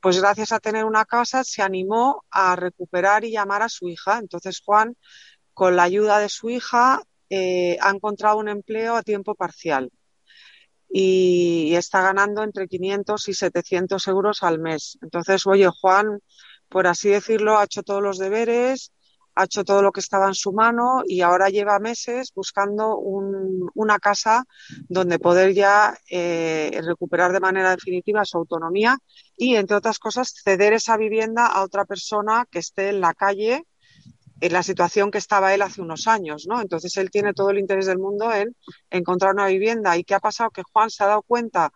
pues 0.00 0.18
gracias 0.18 0.52
a 0.52 0.60
tener 0.60 0.86
una 0.86 1.04
casa 1.04 1.44
se 1.44 1.60
animó 1.60 2.24
a 2.30 2.56
recuperar 2.56 3.24
y 3.24 3.32
llamar 3.32 3.62
a 3.62 3.68
su 3.68 3.88
hija. 3.88 4.18
Entonces 4.18 4.62
Juan, 4.64 4.96
con 5.52 5.76
la 5.76 5.82
ayuda 5.82 6.18
de 6.18 6.30
su 6.30 6.48
hija, 6.48 7.02
eh, 7.34 7.78
ha 7.80 7.88
encontrado 7.88 8.36
un 8.36 8.48
empleo 8.50 8.94
a 8.94 9.02
tiempo 9.02 9.34
parcial 9.34 9.90
y 10.86 11.74
está 11.74 12.02
ganando 12.02 12.42
entre 12.42 12.68
500 12.68 13.26
y 13.28 13.32
700 13.32 14.06
euros 14.08 14.42
al 14.42 14.58
mes. 14.58 14.98
Entonces, 15.00 15.46
oye, 15.46 15.66
Juan, 15.80 16.20
por 16.68 16.86
así 16.86 17.08
decirlo, 17.08 17.56
ha 17.58 17.64
hecho 17.64 17.82
todos 17.82 18.02
los 18.02 18.18
deberes, 18.18 18.92
ha 19.34 19.44
hecho 19.44 19.64
todo 19.64 19.80
lo 19.80 19.92
que 19.92 20.00
estaba 20.00 20.26
en 20.26 20.34
su 20.34 20.52
mano 20.52 21.04
y 21.06 21.22
ahora 21.22 21.48
lleva 21.48 21.78
meses 21.78 22.32
buscando 22.34 22.98
una 22.98 23.98
casa 23.98 24.44
donde 24.90 25.18
poder 25.18 25.54
ya 25.54 25.96
eh, 26.10 26.78
recuperar 26.84 27.32
de 27.32 27.40
manera 27.40 27.70
definitiva 27.70 28.26
su 28.26 28.36
autonomía 28.36 28.98
y, 29.38 29.56
entre 29.56 29.78
otras 29.78 29.98
cosas, 29.98 30.34
ceder 30.44 30.74
esa 30.74 30.98
vivienda 30.98 31.46
a 31.46 31.62
otra 31.62 31.86
persona 31.86 32.44
que 32.50 32.58
esté 32.58 32.90
en 32.90 33.00
la 33.00 33.14
calle 33.14 33.64
en 34.42 34.52
la 34.52 34.64
situación 34.64 35.12
que 35.12 35.18
estaba 35.18 35.54
él 35.54 35.62
hace 35.62 35.80
unos 35.80 36.08
años, 36.08 36.46
¿no? 36.48 36.60
Entonces 36.60 36.96
él 36.96 37.12
tiene 37.12 37.32
todo 37.32 37.50
el 37.50 37.60
interés 37.60 37.86
del 37.86 37.98
mundo 37.98 38.32
en 38.34 38.56
encontrar 38.90 39.34
una 39.34 39.46
vivienda. 39.46 39.96
¿Y 39.96 40.02
qué 40.02 40.16
ha 40.16 40.20
pasado? 40.20 40.50
Que 40.50 40.64
Juan 40.64 40.90
se 40.90 41.04
ha 41.04 41.06
dado 41.06 41.22
cuenta, 41.22 41.72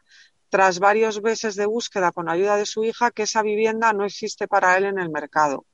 tras 0.49 0.81
varios 0.81 1.23
meses 1.23 1.55
de 1.55 1.67
búsqueda 1.67 2.11
con 2.11 2.29
ayuda 2.29 2.57
de 2.57 2.67
su 2.67 2.85
hija, 2.85 3.13
que 3.13 3.23
esa 3.23 3.43
vivienda 3.43 3.93
no 3.93 4.05
existe 4.05 4.49
para 4.49 4.77
él 4.77 4.85
en 4.85 4.99
el 4.99 5.11
mercado. 5.11 5.65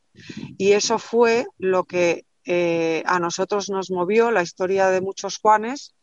Y 0.58 0.72
eso 0.72 0.98
fue 0.98 1.46
lo 1.56 1.84
que 1.84 2.26
eh, 2.44 3.02
a 3.06 3.18
nosotros 3.18 3.70
nos 3.70 3.90
movió, 3.90 4.30
la 4.30 4.42
historia 4.42 4.88
de 4.88 5.00
muchos 5.00 5.38
Juanes, 5.38 5.94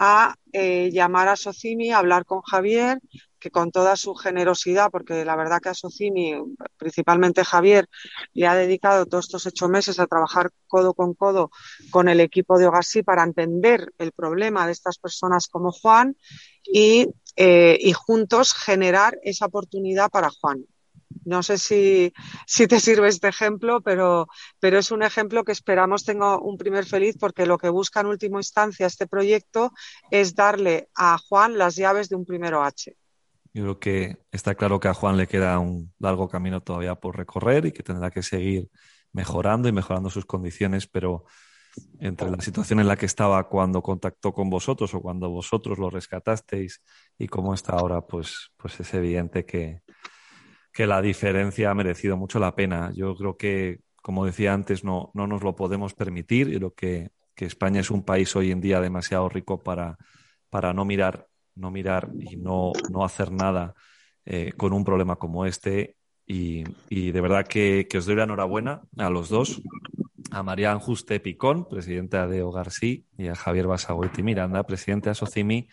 a 0.00 0.34
eh, 0.52 0.90
llamar 0.92 1.28
a 1.28 1.36
Socimi, 1.36 1.92
a 1.92 1.98
hablar 1.98 2.24
con 2.24 2.40
Javier 2.40 2.98
con 3.50 3.70
toda 3.70 3.96
su 3.96 4.14
generosidad, 4.14 4.90
porque 4.90 5.24
la 5.24 5.36
verdad 5.36 5.60
que 5.60 5.70
a 5.70 5.74
Socimi, 5.74 6.34
principalmente 6.76 7.44
Javier, 7.44 7.88
le 8.32 8.46
ha 8.46 8.54
dedicado 8.54 9.06
todos 9.06 9.26
estos 9.26 9.46
ocho 9.46 9.68
meses 9.68 9.98
a 10.00 10.06
trabajar 10.06 10.50
codo 10.66 10.94
con 10.94 11.14
codo 11.14 11.50
con 11.90 12.08
el 12.08 12.20
equipo 12.20 12.58
de 12.58 12.66
Hogasí 12.66 13.02
para 13.02 13.22
entender 13.22 13.92
el 13.98 14.12
problema 14.12 14.66
de 14.66 14.72
estas 14.72 14.98
personas 14.98 15.48
como 15.48 15.72
Juan 15.72 16.16
y, 16.64 17.08
eh, 17.36 17.78
y 17.80 17.92
juntos 17.92 18.52
generar 18.52 19.18
esa 19.22 19.46
oportunidad 19.46 20.10
para 20.10 20.30
Juan. 20.30 20.64
No 21.24 21.42
sé 21.42 21.58
si, 21.58 22.12
si, 22.46 22.66
te 22.66 22.80
sirve 22.80 23.08
este 23.08 23.28
ejemplo, 23.28 23.80
pero, 23.80 24.28
pero 24.60 24.78
es 24.78 24.90
un 24.90 25.02
ejemplo 25.02 25.44
que 25.44 25.52
esperamos 25.52 26.04
tenga 26.04 26.38
un 26.38 26.56
primer 26.56 26.84
feliz 26.84 27.16
porque 27.18 27.46
lo 27.46 27.58
que 27.58 27.68
busca 27.68 28.00
en 28.00 28.06
última 28.06 28.38
instancia 28.38 28.86
este 28.86 29.06
proyecto 29.06 29.72
es 30.10 30.34
darle 30.34 30.88
a 30.94 31.18
Juan 31.18 31.58
las 31.58 31.76
llaves 31.76 32.08
de 32.08 32.16
un 32.16 32.24
primero 32.24 32.62
H. 32.62 32.96
Yo 33.56 33.62
creo 33.62 33.78
que 33.78 34.18
está 34.32 34.54
claro 34.54 34.78
que 34.80 34.88
a 34.88 34.92
Juan 34.92 35.16
le 35.16 35.26
queda 35.26 35.58
un 35.58 35.90
largo 35.98 36.28
camino 36.28 36.60
todavía 36.60 36.94
por 36.94 37.16
recorrer 37.16 37.64
y 37.64 37.72
que 37.72 37.82
tendrá 37.82 38.10
que 38.10 38.22
seguir 38.22 38.68
mejorando 39.12 39.66
y 39.66 39.72
mejorando 39.72 40.10
sus 40.10 40.26
condiciones, 40.26 40.86
pero 40.86 41.24
entre 41.98 42.30
la 42.30 42.38
situación 42.42 42.80
en 42.80 42.86
la 42.86 42.96
que 42.98 43.06
estaba 43.06 43.48
cuando 43.48 43.80
contactó 43.80 44.34
con 44.34 44.50
vosotros 44.50 44.92
o 44.92 45.00
cuando 45.00 45.30
vosotros 45.30 45.78
lo 45.78 45.88
rescatasteis 45.88 46.82
y 47.16 47.28
cómo 47.28 47.54
está 47.54 47.72
ahora, 47.72 48.02
pues, 48.02 48.50
pues 48.58 48.78
es 48.78 48.92
evidente 48.92 49.46
que, 49.46 49.80
que 50.70 50.86
la 50.86 51.00
diferencia 51.00 51.70
ha 51.70 51.74
merecido 51.74 52.18
mucho 52.18 52.38
la 52.38 52.54
pena. 52.54 52.92
Yo 52.94 53.16
creo 53.16 53.38
que, 53.38 53.80
como 54.02 54.26
decía 54.26 54.52
antes, 54.52 54.84
no, 54.84 55.10
no 55.14 55.26
nos 55.26 55.42
lo 55.42 55.56
podemos 55.56 55.94
permitir. 55.94 56.48
y 56.48 56.58
creo 56.58 56.74
que, 56.74 57.08
que 57.34 57.46
España 57.46 57.80
es 57.80 57.90
un 57.90 58.04
país 58.04 58.36
hoy 58.36 58.50
en 58.50 58.60
día 58.60 58.82
demasiado 58.82 59.30
rico 59.30 59.62
para, 59.62 59.96
para 60.50 60.74
no 60.74 60.84
mirar 60.84 61.26
no 61.56 61.70
mirar 61.70 62.10
y 62.20 62.36
no, 62.36 62.72
no 62.90 63.04
hacer 63.04 63.32
nada 63.32 63.74
eh, 64.24 64.52
con 64.56 64.72
un 64.72 64.84
problema 64.84 65.16
como 65.16 65.46
este. 65.46 65.96
Y, 66.28 66.64
de 66.90 67.20
verdad 67.20 67.46
que, 67.46 67.86
os 67.96 68.06
doy 68.06 68.16
la 68.16 68.24
enhorabuena 68.24 68.82
a 68.96 69.10
los 69.10 69.28
dos, 69.28 69.62
a 70.32 70.42
María 70.42 70.76
Juste 70.78 71.20
Picón, 71.20 71.68
presidenta 71.68 72.26
de 72.26 72.42
Hogar 72.42 72.72
Sí, 72.72 73.06
y 73.16 73.28
a 73.28 73.36
Javier 73.36 73.68
Basagoiti 73.68 74.24
Miranda, 74.24 74.64
presidente 74.64 75.04
de 75.04 75.12
Asocimi, 75.12 75.68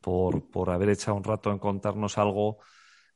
por, 0.00 0.48
por 0.48 0.70
haber 0.70 0.90
echado 0.90 1.16
un 1.16 1.24
rato 1.24 1.50
en 1.50 1.58
contarnos 1.58 2.18
algo 2.18 2.58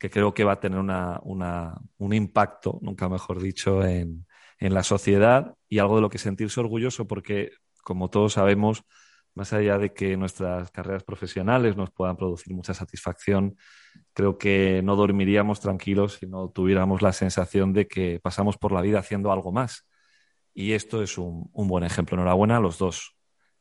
que 0.01 0.11
creo 0.11 0.35
que 0.35 0.45
va 0.45 0.53
a 0.53 0.61
tener 0.61 0.79
una, 0.81 1.21
un 1.23 2.13
impacto, 2.13 2.79
nunca 2.83 3.09
mejor 3.09 3.41
dicho, 3.41 3.85
en, 3.85 4.27
en 4.59 4.75
la 4.75 4.83
sociedad 4.83 5.55
y 5.69 5.79
algo 5.79 5.97
de 5.97 6.03
lo 6.03 6.11
que 6.11 6.19
sentirse 6.19 6.59
orgulloso, 6.59 7.07
porque, 7.07 7.51
como 7.85 8.11
todos 8.11 8.33
sabemos, 8.33 8.83
más 9.35 9.53
allá 9.53 9.79
de 9.79 9.93
que 9.93 10.17
nuestras 10.17 10.71
carreras 10.71 11.05
profesionales 11.05 11.77
nos 11.77 11.91
puedan 11.91 12.17
producir 12.17 12.55
mucha 12.55 12.75
satisfacción, 12.75 13.57
creo 14.13 14.39
que 14.39 14.83
no 14.83 14.97
dormiríamos 14.97 15.61
tranquilos 15.61 16.15
si 16.15 16.27
no 16.27 16.51
tuviéramos 16.51 17.03
la 17.03 17.13
sensación 17.13 17.73
de 17.73 17.87
que 17.87 18.21
pasamos 18.21 18.57
por 18.57 18.73
la 18.73 18.81
vida 18.81 18.99
haciendo 18.99 19.33
algo 19.33 19.53
más. 19.53 19.87
Y 20.53 20.73
esto 20.73 21.03
es 21.03 21.17
un, 21.17 21.51
buen 21.55 21.85
ejemplo. 21.85 22.17
Enhorabuena 22.17 22.57
a 22.57 22.61
los 22.61 22.79
dos. 22.79 23.17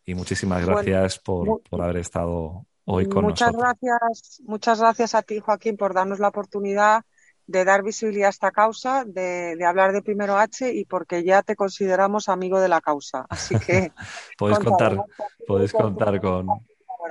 Y 0.06 0.16
muchísimas 0.16 0.66
gracias 0.66 1.20
por, 1.20 1.62
por, 1.70 1.82
haber 1.82 1.98
estado 1.98 2.66
hoy 2.86 3.08
con 3.08 3.26
muchas 3.26 3.54
nosotros. 3.54 3.76
Gracias, 3.80 4.42
muchas 4.44 4.80
gracias 4.80 5.14
a 5.14 5.22
ti, 5.22 5.40
Joaquín, 5.40 5.78
por 5.78 5.94
darnos 5.94 6.20
la 6.20 6.30
oportunidad 6.30 7.04
de 7.50 7.66
dar 7.66 7.84
visibilidad 7.84 8.28
a 8.28 8.30
esta 8.30 8.52
causa, 8.52 9.04
de, 9.06 9.58
hablar 9.66 9.92
de 9.92 10.04
Primero 10.04 10.38
H 10.38 10.72
y 10.72 10.86
porque 10.86 11.24
ya 11.24 11.42
te 11.42 11.56
consideramos 11.56 12.30
amigo 12.30 12.60
de 12.60 12.70
la 12.70 12.80
causa. 12.80 13.26
Así 13.30 13.58
que 13.60 13.92
podéis 14.38 14.60
contar, 14.60 14.98
podéis 15.48 15.74
contar 15.74 16.22
con 16.22 16.48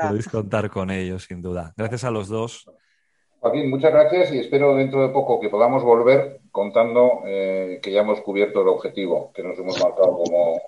podéis 0.00 0.28
contar 0.28 0.70
con 0.70 0.90
ellos 0.90 1.24
sin 1.24 1.42
duda. 1.42 1.72
Gracias 1.76 2.04
a 2.04 2.10
los 2.10 2.28
dos 2.28 2.70
Joaquín, 3.40 3.70
muchas 3.70 3.92
gracias 3.92 4.32
y 4.32 4.40
espero 4.40 4.74
dentro 4.74 5.00
de 5.02 5.10
poco 5.10 5.40
que 5.40 5.48
podamos 5.48 5.84
volver 5.84 6.40
contando 6.50 7.22
eh, 7.24 7.78
que 7.82 7.92
ya 7.92 8.00
hemos 8.00 8.20
cubierto 8.20 8.62
el 8.62 8.68
objetivo 8.68 9.32
que 9.32 9.44
nos 9.44 9.56
hemos 9.58 9.80
marcado 9.80 10.18
como. 10.18 10.60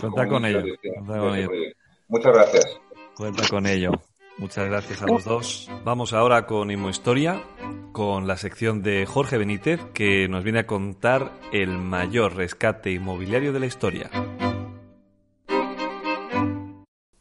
Cuenta 0.00 0.28
con 0.28 0.44
ello. 0.44 0.62
Muchas 2.08 2.32
gracias. 2.32 2.80
Cuenta 3.16 3.48
con 3.48 3.66
ello. 3.66 3.90
Muchas 4.36 4.66
gracias 4.68 5.02
a 5.02 5.06
los 5.06 5.24
dos. 5.24 5.70
Vamos 5.84 6.12
ahora 6.12 6.46
con 6.46 6.70
Inmohistoria, 6.70 7.42
con 7.92 8.26
la 8.26 8.36
sección 8.36 8.82
de 8.82 9.06
Jorge 9.06 9.38
Benítez, 9.38 9.80
que 9.94 10.28
nos 10.28 10.42
viene 10.42 10.60
a 10.60 10.66
contar 10.66 11.32
el 11.52 11.78
mayor 11.78 12.34
rescate 12.34 12.90
inmobiliario 12.90 13.52
de 13.52 13.60
la 13.60 13.66
historia. 13.66 14.10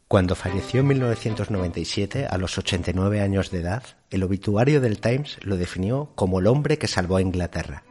Cuando 0.08 0.36
falleció 0.36 0.82
en 0.82 0.88
1997, 0.88 2.28
a 2.28 2.38
los 2.38 2.58
89 2.58 3.22
años 3.22 3.50
de 3.52 3.60
edad, 3.60 3.84
el 4.12 4.24
obituario 4.24 4.82
del 4.82 5.00
Times 5.00 5.40
lo 5.42 5.58
definió 5.58 6.12
como 6.16 6.40
el 6.40 6.48
hombre 6.48 6.78
que 6.78 6.88
salvó 6.88 7.18
a 7.18 7.22
Inglaterra. 7.22 7.84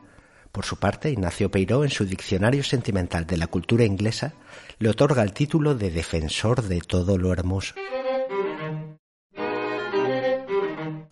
Por 0.53 0.65
su 0.65 0.77
parte, 0.77 1.11
Ignacio 1.11 1.51
Peiró, 1.51 1.83
en 1.83 1.91
su 1.91 2.05
Diccionario 2.05 2.63
Sentimental 2.63 3.27
de 3.27 3.39
la 3.39 3.47
Cultura 3.47 3.85
Inglesa, 3.85 4.35
le 4.79 4.91
otorga 4.91 5.23
el 5.23 5.33
título 5.33 5.75
de 5.75 5.91
defensor 5.91 6.63
de 6.63 6.81
todo 6.81 7.19
lo 7.19 7.33
hermoso. 7.33 7.75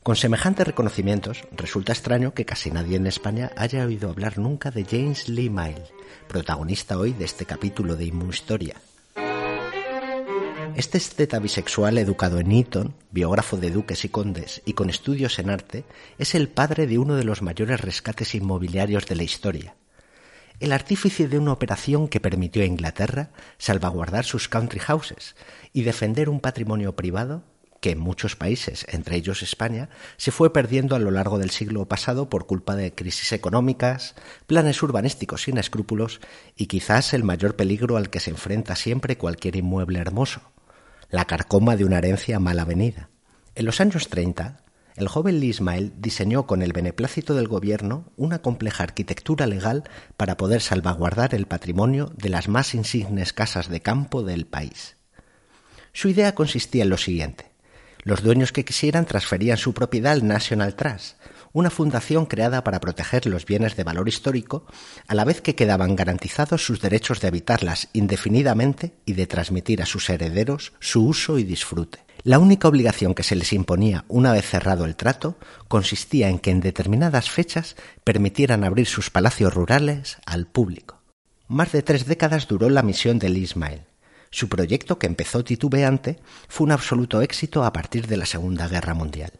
Con 0.03 0.17
semejantes 0.17 0.67
reconocimientos, 0.67 1.45
resulta 1.53 1.93
extraño 1.93 2.33
que 2.33 2.47
casi 2.47 2.71
nadie 2.71 2.97
en 2.97 3.07
España 3.07 3.51
haya 3.55 3.85
oído 3.85 4.09
hablar 4.09 4.39
nunca 4.39 4.71
de 4.71 4.85
James 4.85 5.29
Lee 5.29 5.51
Mile, 5.51 5.85
protagonista 6.27 6.99
hoy 6.99 7.13
de 7.13 7.27
este 7.27 7.45
capítulo 7.45 7.97
de 7.97 8.07
Inmuhistoria. 8.07 8.77
Este 10.75 10.97
esteta 10.97 11.39
bisexual 11.39 11.99
educado 11.99 12.41
en 12.41 12.51
Eton, 12.51 12.95
biógrafo 13.11 13.59
de 13.59 13.71
duques 13.71 14.07
y 14.07 14.09
condes 14.09 14.63
y 14.65 14.73
con 14.73 14.89
estudios 14.89 15.39
en 15.39 15.51
arte, 15.51 15.85
es 16.17 16.35
el 16.35 16.49
padre 16.49 16.87
de 16.87 16.99
uno 16.99 17.17
de 17.17 17.25
los 17.25 17.43
mayores 17.43 17.79
rescates 17.83 18.35
inmobiliarios 18.35 19.05
de 19.07 19.17
la 19.17 19.23
historia. 19.23 19.75
El 20.61 20.73
artífice 20.73 21.29
de 21.29 21.39
una 21.39 21.53
operación 21.53 22.09
que 22.09 22.21
permitió 22.21 22.63
a 22.63 22.67
Inglaterra 22.67 23.31
salvaguardar 23.59 24.25
sus 24.25 24.49
country 24.49 24.79
houses 24.79 25.37
y 25.75 25.83
defender 25.83 26.31
un 26.31 26.41
patrimonio 26.41 26.97
privado 26.97 27.45
que 27.81 27.91
en 27.91 27.99
muchos 27.99 28.37
países, 28.37 28.87
entre 28.89 29.17
ellos 29.17 29.43
España, 29.43 29.89
se 30.17 30.31
fue 30.31 30.53
perdiendo 30.53 30.95
a 30.95 30.99
lo 30.99 31.11
largo 31.11 31.39
del 31.39 31.51
siglo 31.51 31.87
pasado 31.89 32.29
por 32.29 32.47
culpa 32.47 32.77
de 32.77 32.95
crisis 32.95 33.33
económicas, 33.33 34.15
planes 34.47 34.83
urbanísticos 34.83 35.43
sin 35.43 35.59
escrúpulos 35.59 36.21
y 36.57 36.67
quizás 36.67 37.15
el 37.15 37.25
mayor 37.25 37.57
peligro 37.57 37.97
al 37.97 38.11
que 38.11 38.21
se 38.21 38.31
enfrenta 38.31 38.77
siempre 38.77 39.17
cualquier 39.17 39.57
inmueble 39.57 39.99
hermoso, 39.99 40.43
la 41.11 41.25
carcoma 41.25 41.77
de 41.77 41.85
una 41.85 41.99
herencia 41.99 42.39
mal 42.39 42.59
avenida. 42.59 43.09
En 43.55 43.67
los 43.67 43.81
años 43.81 44.09
30, 44.09 44.63
el 44.97 45.09
joven 45.09 45.43
Ismael 45.43 45.95
diseñó 45.97 46.47
con 46.47 46.63
el 46.63 46.73
beneplácito 46.75 47.35
del 47.35 47.49
gobierno 47.49 48.13
una 48.17 48.43
compleja 48.43 48.83
arquitectura 48.83 49.47
legal 49.47 49.85
para 50.17 50.37
poder 50.37 50.61
salvaguardar 50.61 51.35
el 51.35 51.47
patrimonio 51.47 52.13
de 52.17 52.29
las 52.29 52.49
más 52.49 52.75
insignes 52.75 53.33
casas 53.33 53.69
de 53.69 53.81
campo 53.81 54.23
del 54.23 54.47
país. 54.47 54.97
Su 55.93 56.09
idea 56.09 56.35
consistía 56.35 56.83
en 56.83 56.91
lo 56.91 56.99
siguiente. 56.99 57.50
Los 58.03 58.23
dueños 58.23 58.53
que 58.53 58.65
quisieran 58.65 59.05
transferían 59.05 59.59
su 59.59 59.75
propiedad 59.75 60.13
al 60.13 60.27
National 60.27 60.75
Trust, 60.75 61.17
una 61.53 61.71
fundación 61.71 62.27
creada 62.27 62.65
para 62.65 62.81
proteger 62.81 63.27
los 63.27 63.45
bienes 63.45 63.77
de 63.77 63.85
valor 63.85 64.09
histórico, 64.09 64.65
a 65.07 65.15
la 65.15 65.25
vez 65.25 65.41
que 65.41 65.55
quedaban 65.55 65.97
garantizados 65.97 66.65
sus 66.65 66.81
derechos 66.81 67.21
de 67.21 67.29
habitarlas 67.29 67.89
indefinidamente 67.93 68.95
y 69.05 69.15
de 69.15 69.27
transmitir 69.27 69.83
a 69.83 69.87
sus 69.87 70.09
herederos 70.09 70.73
su 70.81 71.05
uso 71.07 71.39
y 71.39 71.45
disfrute. 71.45 72.01
La 72.23 72.39
única 72.39 72.69
obligación 72.69 73.15
que 73.15 73.23
se 73.23 73.35
les 73.35 73.53
imponía 73.53 74.05
una 74.09 74.33
vez 74.33 74.47
cerrado 74.47 74.85
el 74.85 74.97
trato 74.97 75.39
consistía 75.69 76.29
en 76.29 76.39
que 76.39 76.51
en 76.51 76.61
determinadas 76.61 77.31
fechas 77.31 77.77
permitieran 78.05 78.63
abrir 78.63 78.87
sus 78.87 79.11
palacios 79.11 79.55
rurales 79.55 80.19
al 80.27 80.47
público. 80.47 81.01
Más 81.49 81.73
de 81.73 81.83
tres 81.83 82.07
décadas 82.07 82.47
duró 82.47 82.69
la 82.69 82.83
misión 82.83 83.19
del 83.19 83.37
Ismael. 83.37 83.90
Su 84.33 84.49
proyecto, 84.49 84.99
que 84.99 85.09
empezó 85.09 85.43
titubeante, 85.43 86.21
fue 86.49 86.67
un 86.67 86.73
absoluto 86.73 87.21
éxito 87.21 87.65
a 87.65 87.73
partir 87.73 88.07
de 88.07 88.17
la 88.17 88.27
Segunda 88.27 88.69
Guerra 88.69 88.95
Mundial. 88.95 89.33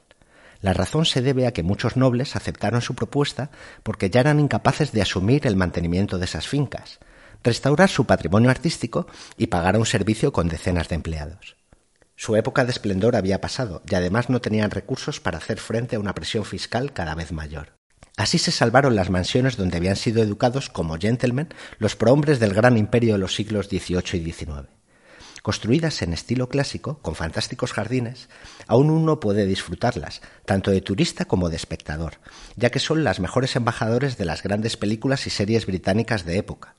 La 0.63 0.73
razón 0.73 1.07
se 1.07 1.23
debe 1.23 1.47
a 1.47 1.53
que 1.53 1.63
muchos 1.63 1.97
nobles 1.97 2.35
aceptaron 2.35 2.83
su 2.83 2.95
propuesta 2.95 3.51
porque 3.83 4.11
ya 4.11 4.21
eran 4.21 4.41
incapaces 4.41 4.93
de 4.93 5.01
asumir 5.01 5.47
el 5.47 5.57
mantenimiento 5.57 6.19
de 6.19 6.25
esas 6.25 6.49
fincas, 6.49 6.99
restaurar 7.43 7.89
su 7.89 8.05
patrimonio 8.05 8.51
artístico 8.51 9.07
y 9.37 9.47
pagar 9.47 9.79
un 9.79 9.87
servicio 9.87 10.33
con 10.33 10.49
decenas 10.49 10.89
de 10.89 10.97
empleados. 10.97 11.57
Su 12.17 12.37
época 12.37 12.65
de 12.65 12.73
esplendor 12.73 13.17
había 13.17 13.41
pasado 13.41 13.83
y 13.89 13.95
además 13.95 14.29
no 14.29 14.41
tenían 14.41 14.71
recursos 14.71 15.21
para 15.21 15.39
hacer 15.39 15.59
frente 15.59 15.97
a 15.97 16.01
una 16.01 16.15
presión 16.15 16.45
fiscal 16.45 16.93
cada 16.93 17.15
vez 17.15 17.33
mayor. 17.33 17.73
Así 18.17 18.37
se 18.39 18.51
salvaron 18.51 18.97
las 18.97 19.09
mansiones 19.09 19.57
donde 19.57 19.79
habían 19.79 19.97
sido 19.97 20.23
educados 20.23 20.69
como 20.69 20.99
gentlemen 20.99 21.49
los 21.79 21.97
prohombres 21.97 22.41
del 22.41 22.53
gran 22.53 22.77
imperio 22.77 23.15
de 23.15 23.21
los 23.21 23.35
siglos 23.35 23.69
XVIII 23.69 24.21
y 24.21 24.33
XIX. 24.33 24.80
Construidas 25.43 26.03
en 26.03 26.13
estilo 26.13 26.49
clásico, 26.49 26.99
con 26.99 27.15
fantásticos 27.15 27.73
jardines, 27.73 28.29
aún 28.67 28.91
uno 28.91 29.21
puede 29.21 29.47
disfrutarlas, 29.47 30.21
tanto 30.45 30.71
de 30.71 30.83
turista 30.83 31.25
como 31.25 31.49
de 31.49 31.57
espectador, 31.57 32.15
ya 32.57 32.71
que 32.71 32.79
son 32.79 33.05
las 33.05 33.21
mejores 33.21 33.57
embajadores 33.57 34.19
de 34.19 34.27
las 34.27 34.43
grandes 34.43 34.77
películas 34.77 35.27
y 35.27 35.31
series 35.31 35.65
británicas 35.67 36.25
de 36.25 36.37
época. 36.37 36.75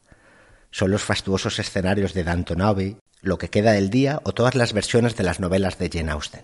Son 0.70 0.92
los 0.92 1.04
fastuosos 1.04 1.58
escenarios 1.60 2.14
de 2.14 2.24
Danton 2.24 2.62
Abbey, 2.62 2.98
Lo 3.24 3.38
que 3.38 3.52
queda 3.52 3.74
del 3.74 3.92
día 3.92 4.20
o 4.24 4.32
todas 4.34 4.56
las 4.56 4.74
versiones 4.74 5.16
de 5.16 5.24
las 5.24 5.40
novelas 5.40 5.78
de 5.78 5.92
Jane 5.94 6.12
Austen. 6.12 6.42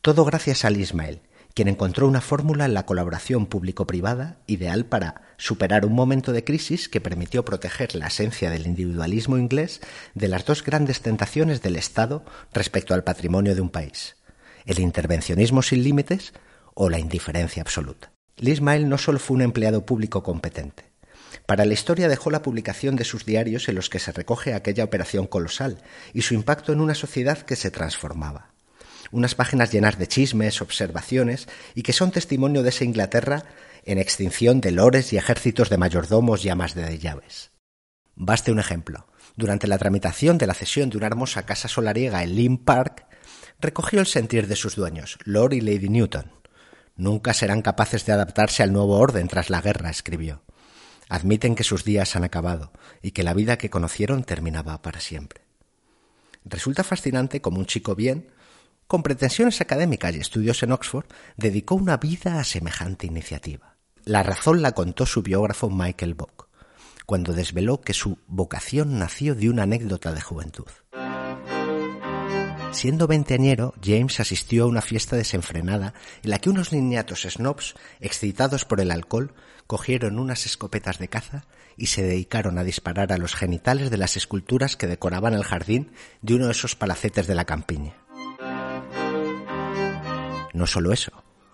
Todo 0.00 0.24
gracias 0.24 0.64
al 0.64 0.78
Ismael, 0.78 1.20
quien 1.54 1.68
encontró 1.68 2.08
una 2.08 2.20
fórmula 2.20 2.64
en 2.64 2.74
la 2.74 2.86
colaboración 2.86 3.46
público-privada 3.46 4.38
ideal 4.46 4.86
para 4.86 5.22
superar 5.36 5.84
un 5.84 5.92
momento 5.92 6.32
de 6.32 6.44
crisis 6.44 6.88
que 6.88 7.00
permitió 7.00 7.44
proteger 7.44 7.94
la 7.94 8.06
esencia 8.06 8.50
del 8.50 8.66
individualismo 8.66 9.36
inglés 9.36 9.80
de 10.14 10.28
las 10.28 10.44
dos 10.46 10.64
grandes 10.64 11.00
tentaciones 11.00 11.62
del 11.62 11.76
Estado 11.76 12.24
respecto 12.52 12.94
al 12.94 13.04
patrimonio 13.04 13.54
de 13.54 13.60
un 13.60 13.68
país, 13.68 14.16
el 14.64 14.78
intervencionismo 14.78 15.62
sin 15.62 15.82
límites 15.82 16.32
o 16.74 16.88
la 16.88 16.98
indiferencia 16.98 17.62
absoluta. 17.62 18.12
Lismael 18.38 18.88
no 18.88 18.96
solo 18.96 19.18
fue 19.18 19.36
un 19.36 19.42
empleado 19.42 19.84
público 19.84 20.22
competente. 20.22 20.90
Para 21.46 21.64
la 21.64 21.74
historia 21.74 22.08
dejó 22.08 22.30
la 22.30 22.42
publicación 22.42 22.96
de 22.96 23.04
sus 23.04 23.24
diarios 23.26 23.68
en 23.68 23.74
los 23.74 23.90
que 23.90 23.98
se 23.98 24.12
recoge 24.12 24.54
aquella 24.54 24.84
operación 24.84 25.26
colosal 25.26 25.82
y 26.14 26.22
su 26.22 26.34
impacto 26.34 26.72
en 26.72 26.80
una 26.80 26.94
sociedad 26.94 27.38
que 27.38 27.56
se 27.56 27.70
transformaba 27.70 28.51
unas 29.12 29.36
páginas 29.36 29.70
llenas 29.70 29.98
de 29.98 30.08
chismes, 30.08 30.60
observaciones, 30.60 31.46
y 31.74 31.82
que 31.82 31.92
son 31.92 32.10
testimonio 32.10 32.62
de 32.62 32.70
esa 32.70 32.84
Inglaterra 32.84 33.44
en 33.84 33.98
extinción 33.98 34.60
de 34.60 34.72
lores 34.72 35.12
y 35.12 35.16
ejércitos 35.16 35.68
de 35.68 35.78
mayordomos 35.78 36.44
y 36.44 36.48
amas 36.48 36.74
de 36.74 36.98
llaves. 36.98 37.52
Baste 38.14 38.50
un 38.50 38.58
ejemplo. 38.58 39.06
Durante 39.36 39.66
la 39.66 39.78
tramitación 39.78 40.38
de 40.38 40.46
la 40.46 40.54
cesión 40.54 40.90
de 40.90 40.96
una 40.96 41.06
hermosa 41.06 41.44
casa 41.46 41.68
solariega 41.68 42.22
en 42.22 42.34
Lynn 42.34 42.58
Park, 42.58 43.06
recogió 43.60 44.00
el 44.00 44.06
sentir 44.06 44.46
de 44.46 44.56
sus 44.56 44.76
dueños, 44.76 45.18
Lord 45.24 45.54
y 45.54 45.60
Lady 45.60 45.88
Newton. 45.88 46.32
Nunca 46.96 47.32
serán 47.32 47.62
capaces 47.62 48.04
de 48.04 48.12
adaptarse 48.12 48.62
al 48.62 48.72
nuevo 48.72 48.98
orden 48.98 49.28
tras 49.28 49.48
la 49.48 49.62
guerra, 49.62 49.90
escribió. 49.90 50.42
Admiten 51.08 51.54
que 51.54 51.64
sus 51.64 51.84
días 51.84 52.16
han 52.16 52.24
acabado 52.24 52.72
y 53.02 53.12
que 53.12 53.22
la 53.22 53.34
vida 53.34 53.58
que 53.58 53.70
conocieron 53.70 54.24
terminaba 54.24 54.80
para 54.82 55.00
siempre. 55.00 55.42
Resulta 56.44 56.84
fascinante 56.84 57.40
como 57.40 57.58
un 57.58 57.66
chico 57.66 57.94
bien, 57.94 58.28
con 58.92 59.02
pretensiones 59.02 59.62
académicas 59.62 60.14
y 60.14 60.18
estudios 60.18 60.62
en 60.62 60.70
Oxford, 60.70 61.06
dedicó 61.38 61.76
una 61.76 61.96
vida 61.96 62.38
a 62.38 62.44
semejante 62.44 63.06
iniciativa. 63.06 63.78
La 64.04 64.22
razón 64.22 64.60
la 64.60 64.72
contó 64.72 65.06
su 65.06 65.22
biógrafo 65.22 65.70
Michael 65.70 66.12
Bock, 66.12 66.50
cuando 67.06 67.32
desveló 67.32 67.80
que 67.80 67.94
su 67.94 68.18
vocación 68.26 68.98
nació 68.98 69.34
de 69.34 69.48
una 69.48 69.62
anécdota 69.62 70.12
de 70.12 70.20
juventud. 70.20 70.66
Siendo 72.72 73.06
veinteañero, 73.06 73.72
James 73.82 74.20
asistió 74.20 74.64
a 74.64 74.66
una 74.66 74.82
fiesta 74.82 75.16
desenfrenada 75.16 75.94
en 76.22 76.28
la 76.28 76.38
que 76.38 76.50
unos 76.50 76.74
niñatos 76.74 77.22
snobs, 77.22 77.74
excitados 77.98 78.66
por 78.66 78.78
el 78.82 78.90
alcohol, 78.90 79.32
cogieron 79.66 80.18
unas 80.18 80.44
escopetas 80.44 80.98
de 80.98 81.08
caza 81.08 81.46
y 81.78 81.86
se 81.86 82.02
dedicaron 82.02 82.58
a 82.58 82.64
disparar 82.64 83.10
a 83.14 83.16
los 83.16 83.34
genitales 83.34 83.90
de 83.90 83.96
las 83.96 84.18
esculturas 84.18 84.76
que 84.76 84.86
decoraban 84.86 85.32
el 85.32 85.44
jardín 85.44 85.92
de 86.20 86.34
uno 86.34 86.44
de 86.44 86.52
esos 86.52 86.76
palacetes 86.76 87.26
de 87.26 87.34
la 87.34 87.46
campiña. 87.46 87.94
No 90.52 90.66
solo 90.66 90.92
eso, 90.92 91.12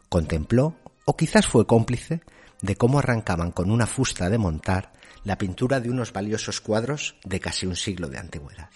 contempló, 0.08 0.76
o 1.04 1.16
quizás 1.16 1.46
fue 1.46 1.66
cómplice, 1.66 2.20
de 2.60 2.76
cómo 2.76 2.98
arrancaban 2.98 3.52
con 3.52 3.70
una 3.70 3.86
fusta 3.86 4.28
de 4.28 4.38
montar 4.38 4.92
la 5.24 5.38
pintura 5.38 5.80
de 5.80 5.90
unos 5.90 6.12
valiosos 6.12 6.60
cuadros 6.60 7.16
de 7.24 7.40
casi 7.40 7.66
un 7.66 7.76
siglo 7.76 8.08
de 8.08 8.18
antigüedad. 8.18 8.70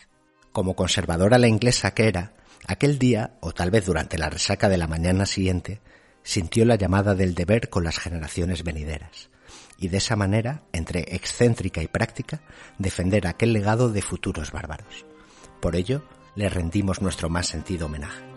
Como 0.53 0.77
conservadora 0.77 1.39
la 1.39 1.49
inglesa 1.49 1.95
que 1.95 2.09
era, 2.09 2.35
aquel 2.67 2.99
día, 2.99 3.35
o 3.41 3.53
tal 3.53 3.71
vez 3.71 3.87
durante 3.87 4.19
la 4.19 4.31
resaca 4.31 4.69
de 4.69 4.77
la 4.77 4.87
mañana 4.87 5.27
siguiente, 5.27 5.81
sintió 6.23 6.65
la 6.65 6.77
llamada 6.77 7.15
del 7.15 7.35
deber 7.35 7.69
con 7.69 7.85
las 7.85 7.99
generaciones 7.99 8.63
venideras, 8.63 9.31
y 9.79 9.89
de 9.89 9.99
esa 9.99 10.15
manera, 10.15 10.63
entre 10.73 11.01
excéntrica 11.15 11.83
y 11.83 11.89
práctica, 11.89 12.41
defender 12.79 13.27
aquel 13.27 13.53
legado 13.53 13.89
de 13.89 14.03
futuros 14.03 14.53
bárbaros. 14.53 15.05
Por 15.61 15.75
ello, 15.75 16.05
le 16.37 16.49
rendimos 16.49 17.03
nuestro 17.03 17.29
más 17.29 17.47
sentido 17.47 17.87
homenaje. 17.87 18.32